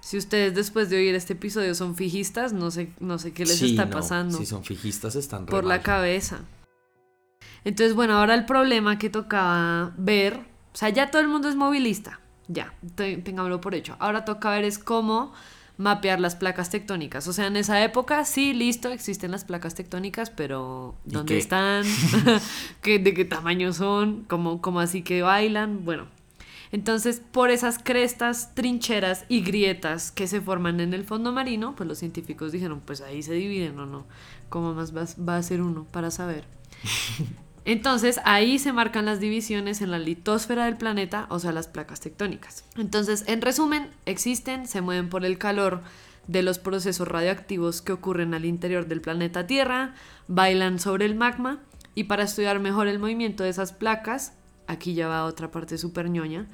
si 0.00 0.18
ustedes 0.18 0.54
después 0.54 0.90
de 0.90 0.98
oír 0.98 1.14
este 1.14 1.32
episodio 1.32 1.74
son 1.74 1.94
fijistas, 1.96 2.52
no 2.52 2.70
sé, 2.70 2.92
no 3.00 3.18
sé 3.18 3.32
qué 3.32 3.46
les 3.46 3.56
Sí, 3.56 3.70
está 3.70 3.86
no, 3.86 3.92
pasando 3.92 4.36
Si 4.36 4.44
son 4.44 4.62
fijistas 4.62 5.16
están 5.16 5.46
por 5.46 5.64
la 5.64 5.76
mal. 5.76 5.82
cabeza. 5.82 6.40
Entonces, 7.64 7.94
bueno, 7.94 8.18
ahora 8.18 8.34
el 8.34 8.44
problema 8.44 8.98
que 8.98 9.08
tocaba 9.08 9.94
ver, 9.96 10.34
o 10.74 10.76
sea, 10.76 10.90
ya 10.90 11.10
todo 11.10 11.22
el 11.22 11.28
mundo 11.28 11.48
es 11.48 11.56
movilista, 11.56 12.20
ya, 12.48 12.72
te- 12.94 13.16
tengámoslo 13.18 13.60
por 13.60 13.74
hecho. 13.74 13.96
Ahora 13.98 14.24
toca 14.24 14.50
ver 14.50 14.64
es 14.64 14.78
cómo 14.78 15.32
mapear 15.78 16.20
las 16.20 16.36
placas 16.36 16.70
tectónicas. 16.70 17.26
O 17.28 17.32
sea, 17.32 17.46
en 17.46 17.56
esa 17.56 17.82
época, 17.84 18.24
sí, 18.24 18.54
listo, 18.54 18.90
existen 18.90 19.30
las 19.30 19.44
placas 19.44 19.74
tectónicas, 19.74 20.30
pero 20.30 20.94
¿Y 21.06 21.10
¿dónde 21.12 21.34
qué? 21.34 21.38
están? 21.38 21.84
¿Qué- 22.82 22.98
¿De 22.98 23.12
qué 23.14 23.24
tamaño 23.24 23.72
son? 23.72 24.24
¿Cómo, 24.28 24.60
cómo 24.62 24.80
así 24.80 25.02
que 25.02 25.22
bailan? 25.22 25.84
Bueno, 25.84 26.06
entonces, 26.72 27.20
por 27.32 27.50
esas 27.50 27.78
crestas, 27.78 28.54
trincheras 28.54 29.24
y 29.28 29.42
grietas 29.42 30.10
que 30.10 30.26
se 30.26 30.40
forman 30.40 30.80
en 30.80 30.94
el 30.94 31.04
fondo 31.04 31.30
marino, 31.32 31.74
pues 31.76 31.86
los 31.88 31.98
científicos 31.98 32.52
dijeron, 32.52 32.80
pues 32.84 33.02
ahí 33.02 33.22
se 33.22 33.34
dividen 33.34 33.78
o 33.78 33.86
no. 33.86 34.04
¿Cómo 34.48 34.72
más 34.74 34.96
va, 34.96 35.04
va 35.22 35.36
a 35.36 35.42
ser 35.42 35.60
uno 35.62 35.84
para 35.92 36.10
saber? 36.10 36.44
Entonces, 37.66 38.20
ahí 38.24 38.60
se 38.60 38.72
marcan 38.72 39.06
las 39.06 39.18
divisiones 39.18 39.82
en 39.82 39.90
la 39.90 39.98
litosfera 39.98 40.66
del 40.66 40.76
planeta, 40.76 41.26
o 41.30 41.40
sea, 41.40 41.50
las 41.50 41.66
placas 41.66 41.98
tectónicas. 41.98 42.64
Entonces, 42.76 43.24
en 43.26 43.42
resumen, 43.42 43.90
existen, 44.06 44.68
se 44.68 44.80
mueven 44.80 45.08
por 45.08 45.24
el 45.24 45.36
calor 45.36 45.82
de 46.28 46.44
los 46.44 46.60
procesos 46.60 47.08
radioactivos 47.08 47.82
que 47.82 47.92
ocurren 47.92 48.34
al 48.34 48.44
interior 48.44 48.86
del 48.86 49.00
planeta 49.00 49.48
Tierra, 49.48 49.94
bailan 50.28 50.78
sobre 50.78 51.06
el 51.06 51.16
magma 51.16 51.58
y 51.96 52.04
para 52.04 52.22
estudiar 52.22 52.60
mejor 52.60 52.86
el 52.86 53.00
movimiento 53.00 53.42
de 53.42 53.50
esas 53.50 53.72
placas, 53.72 54.34
aquí 54.68 54.94
ya 54.94 55.08
va 55.08 55.24
otra 55.24 55.50
parte 55.50 55.76
súper 55.76 56.08
ñoña, 56.08 56.46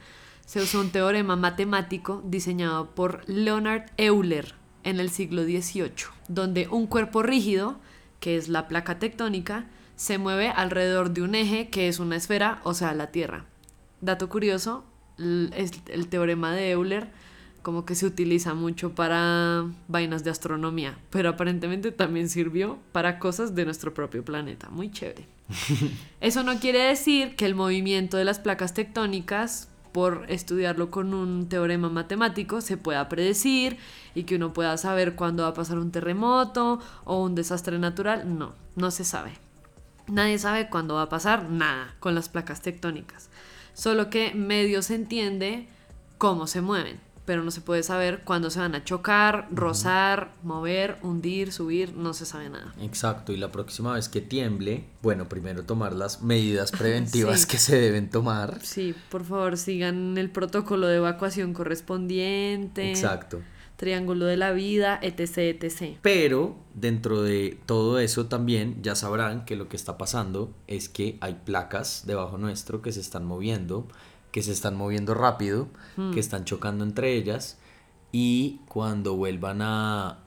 se 0.46 0.62
usó 0.62 0.80
un 0.80 0.90
teorema 0.90 1.36
matemático 1.36 2.22
diseñado 2.24 2.94
por 2.94 3.28
Leonard 3.28 3.90
Euler 3.98 4.54
en 4.82 4.98
el 4.98 5.10
siglo 5.10 5.44
XVIII, 5.44 5.92
donde 6.28 6.68
un 6.68 6.86
cuerpo 6.86 7.22
rígido, 7.22 7.78
que 8.18 8.38
es 8.38 8.48
la 8.48 8.66
placa 8.66 8.98
tectónica, 8.98 9.66
se 10.02 10.18
mueve 10.18 10.48
alrededor 10.48 11.10
de 11.12 11.22
un 11.22 11.36
eje 11.36 11.68
que 11.68 11.86
es 11.86 12.00
una 12.00 12.16
esfera, 12.16 12.60
o 12.64 12.74
sea, 12.74 12.92
la 12.92 13.12
Tierra. 13.12 13.44
Dato 14.00 14.28
curioso, 14.28 14.84
l- 15.16 15.50
es 15.56 15.70
el 15.86 16.08
teorema 16.08 16.52
de 16.52 16.72
Euler 16.72 17.06
como 17.62 17.84
que 17.84 17.94
se 17.94 18.06
utiliza 18.06 18.54
mucho 18.54 18.96
para 18.96 19.64
vainas 19.86 20.24
de 20.24 20.30
astronomía, 20.30 20.98
pero 21.10 21.28
aparentemente 21.28 21.92
también 21.92 22.28
sirvió 22.28 22.80
para 22.90 23.20
cosas 23.20 23.54
de 23.54 23.64
nuestro 23.64 23.94
propio 23.94 24.24
planeta. 24.24 24.68
Muy 24.70 24.90
chévere. 24.90 25.28
Eso 26.20 26.42
no 26.42 26.58
quiere 26.58 26.80
decir 26.80 27.36
que 27.36 27.46
el 27.46 27.54
movimiento 27.54 28.16
de 28.16 28.24
las 28.24 28.40
placas 28.40 28.74
tectónicas, 28.74 29.68
por 29.92 30.24
estudiarlo 30.28 30.90
con 30.90 31.14
un 31.14 31.48
teorema 31.48 31.88
matemático, 31.90 32.60
se 32.60 32.76
pueda 32.76 33.08
predecir 33.08 33.76
y 34.16 34.24
que 34.24 34.34
uno 34.34 34.52
pueda 34.52 34.76
saber 34.78 35.14
cuándo 35.14 35.44
va 35.44 35.50
a 35.50 35.54
pasar 35.54 35.78
un 35.78 35.92
terremoto 35.92 36.80
o 37.04 37.22
un 37.22 37.36
desastre 37.36 37.78
natural. 37.78 38.36
No, 38.36 38.56
no 38.74 38.90
se 38.90 39.04
sabe. 39.04 39.34
Nadie 40.08 40.38
sabe 40.38 40.68
cuándo 40.68 40.94
va 40.94 41.02
a 41.02 41.08
pasar 41.08 41.48
nada 41.50 41.94
con 42.00 42.14
las 42.14 42.28
placas 42.28 42.60
tectónicas. 42.62 43.28
Solo 43.74 44.10
que 44.10 44.34
medio 44.34 44.82
se 44.82 44.94
entiende 44.94 45.66
cómo 46.18 46.46
se 46.46 46.60
mueven, 46.60 47.00
pero 47.24 47.42
no 47.44 47.50
se 47.50 47.60
puede 47.60 47.82
saber 47.84 48.22
cuándo 48.24 48.50
se 48.50 48.58
van 48.58 48.74
a 48.74 48.84
chocar, 48.84 49.46
rozar, 49.52 50.32
mover, 50.42 50.98
hundir, 51.02 51.52
subir, 51.52 51.94
no 51.94 52.14
se 52.14 52.26
sabe 52.26 52.50
nada. 52.50 52.74
Exacto, 52.80 53.32
y 53.32 53.36
la 53.36 53.50
próxima 53.52 53.94
vez 53.94 54.08
que 54.08 54.20
tiemble, 54.20 54.84
bueno, 55.02 55.28
primero 55.28 55.64
tomar 55.64 55.92
las 55.94 56.20
medidas 56.22 56.70
preventivas 56.78 57.42
Sí. 57.42 57.46
que 57.48 57.58
se 57.58 57.80
deben 57.80 58.10
tomar. 58.10 58.58
Sí, 58.62 58.94
por 59.08 59.24
favor, 59.24 59.56
sigan 59.56 60.18
el 60.18 60.30
protocolo 60.30 60.88
de 60.88 60.96
evacuación 60.96 61.54
correspondiente. 61.54 62.90
Exacto. 62.90 63.40
Triángulo 63.76 64.26
de 64.26 64.36
la 64.36 64.52
vida, 64.52 64.98
etc, 65.02 65.38
etc. 65.38 65.98
Pero 66.02 66.56
dentro 66.74 67.22
de 67.22 67.58
todo 67.66 67.98
eso 67.98 68.26
también 68.26 68.82
ya 68.82 68.94
sabrán 68.94 69.44
que 69.44 69.56
lo 69.56 69.68
que 69.68 69.76
está 69.76 69.98
pasando 69.98 70.54
es 70.66 70.88
que 70.88 71.18
hay 71.20 71.40
placas 71.44 72.04
debajo 72.06 72.38
nuestro 72.38 72.82
que 72.82 72.92
se 72.92 73.00
están 73.00 73.24
moviendo, 73.24 73.88
que 74.30 74.42
se 74.42 74.52
están 74.52 74.76
moviendo 74.76 75.14
rápido, 75.14 75.68
que 76.14 76.20
están 76.20 76.44
chocando 76.44 76.84
entre 76.84 77.14
ellas 77.14 77.58
y 78.12 78.60
cuando 78.68 79.16
vuelvan 79.16 79.62
a 79.62 80.18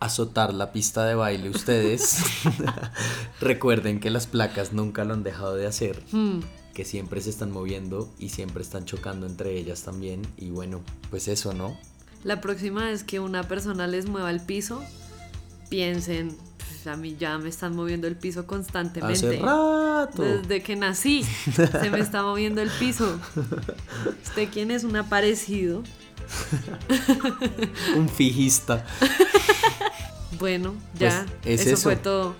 azotar 0.00 0.54
la 0.54 0.72
pista 0.72 1.04
de 1.04 1.14
baile 1.14 1.50
ustedes, 1.50 2.22
recuerden 3.40 4.00
que 4.00 4.10
las 4.10 4.26
placas 4.26 4.72
nunca 4.72 5.04
lo 5.04 5.14
han 5.14 5.22
dejado 5.22 5.56
de 5.56 5.66
hacer. 5.66 6.04
Hmm, 6.12 6.40
que 6.74 6.84
siempre 6.84 7.20
se 7.20 7.30
están 7.30 7.50
moviendo 7.50 8.08
y 8.20 8.28
siempre 8.28 8.62
están 8.62 8.84
chocando 8.84 9.26
entre 9.26 9.58
ellas 9.58 9.82
también. 9.82 10.22
Y 10.36 10.50
bueno, 10.50 10.80
pues 11.10 11.26
eso, 11.26 11.52
¿no? 11.52 11.76
La 12.24 12.40
próxima 12.40 12.86
vez 12.86 13.04
que 13.04 13.20
una 13.20 13.44
persona 13.44 13.86
les 13.86 14.08
mueva 14.08 14.30
el 14.30 14.40
piso, 14.40 14.82
piensen, 15.68 16.36
a 16.86 16.96
mí 16.96 17.16
ya 17.18 17.38
me 17.38 17.48
están 17.48 17.76
moviendo 17.76 18.06
el 18.06 18.16
piso 18.16 18.46
constantemente. 18.46 19.26
Hace 19.26 19.38
rato. 19.38 20.22
Desde 20.22 20.62
que 20.62 20.76
nací 20.76 21.24
se 21.24 21.90
me 21.90 22.00
está 22.00 22.22
moviendo 22.22 22.60
el 22.60 22.70
piso. 22.70 23.18
¿Usted 24.24 24.48
quién 24.52 24.70
es? 24.70 24.84
Un 24.84 24.96
aparecido. 24.96 25.82
Un 27.96 28.08
fijista. 28.08 28.84
Bueno, 30.38 30.74
ya. 30.98 31.26
Pues, 31.42 31.60
es 31.60 31.66
eso, 31.66 31.74
eso. 31.74 31.82
fue 31.82 31.96
todo. 31.96 32.34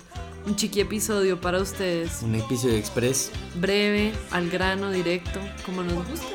Un 0.45 0.55
chiqui 0.55 0.79
episodio 0.81 1.39
para 1.41 1.59
ustedes. 1.59 2.21
Un 2.23 2.35
episodio 2.35 2.75
express 2.75 3.29
Breve, 3.59 4.13
al 4.31 4.49
grano, 4.49 4.89
directo, 4.89 5.39
como 5.65 5.83
nos 5.83 6.07
gusta. 6.07 6.27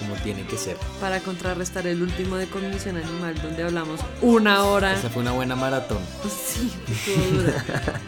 Como 0.00 0.14
tiene 0.16 0.44
que 0.46 0.56
ser. 0.58 0.76
Para 1.00 1.20
contrarrestar 1.20 1.86
el 1.86 2.02
último 2.02 2.36
de 2.36 2.46
Cognición 2.48 2.96
Animal, 2.96 3.40
donde 3.40 3.62
hablamos 3.62 4.00
una 4.22 4.64
hora. 4.64 4.94
Esa 4.94 5.08
fue 5.10 5.22
una 5.22 5.32
buena 5.32 5.54
maratón. 5.54 6.02
Sí, 6.50 6.72
dura. 7.32 7.64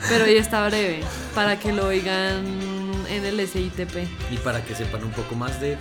Pero 0.08 0.24
hoy 0.24 0.36
está 0.36 0.66
breve, 0.66 1.00
para 1.34 1.58
que 1.60 1.72
lo 1.72 1.86
oigan 1.86 2.44
en 3.08 3.24
el 3.24 3.46
SITP. 3.46 3.96
Y 4.30 4.36
para 4.38 4.64
que 4.64 4.74
sepan 4.74 5.04
un 5.04 5.12
poco 5.12 5.34
más 5.36 5.60
de, 5.60 5.76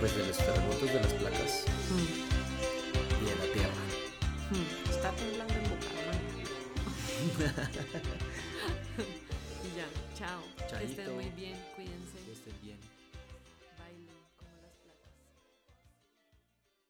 pues, 0.00 0.14
de 0.16 0.26
los 0.26 0.36
terremotos, 0.36 0.82
de 0.92 0.94
las 1.00 1.12
placas 1.14 1.64
Mm, 1.90 3.22
y 3.22 3.28
de 3.28 3.34
la 3.36 3.52
tierra. 3.52 3.82
mm. 4.50 4.90
Está 4.90 5.10
temblando 5.12 5.54
en 5.54 5.62
Bucaramanga. 5.70 6.16
y 9.64 9.76
ya, 9.76 9.86
chao. 10.18 10.40
Que 10.56 10.66
Chaito. 10.70 10.90
estén 11.00 11.14
muy 11.14 11.30
bien, 11.36 11.54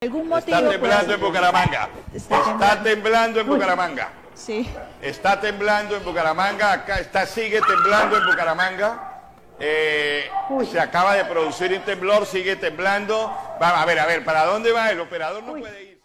¿Algún 0.02 0.28
motivo? 0.28 0.58
Está 0.58 0.70
temblando 0.70 1.14
en 1.14 1.20
Bucaramanga. 1.22 1.88
Está 2.12 2.38
Está 2.38 2.82
temblando 2.82 3.40
en 3.40 3.46
Bucaramanga. 3.46 4.10
Sí. 4.34 4.68
Está 5.00 5.40
temblando 5.40 5.96
en 5.96 6.04
Bucaramanga. 6.04 6.72
Acá 6.72 7.00
está, 7.00 7.24
sigue 7.24 7.62
temblando 7.62 8.18
en 8.18 8.26
Bucaramanga. 8.26 9.22
Eh, 9.58 10.28
se 10.70 10.78
acaba 10.78 11.14
de 11.14 11.24
producir 11.24 11.72
un 11.72 11.80
temblor, 11.80 12.26
sigue 12.26 12.56
temblando. 12.56 13.34
Va, 13.60 13.80
a 13.80 13.86
ver, 13.86 13.98
a 13.98 14.04
ver, 14.04 14.22
¿para 14.22 14.44
dónde 14.44 14.70
va? 14.70 14.90
El 14.90 15.00
operador 15.00 15.42
no 15.42 15.54
puede 15.54 15.82
ir. 15.84 15.95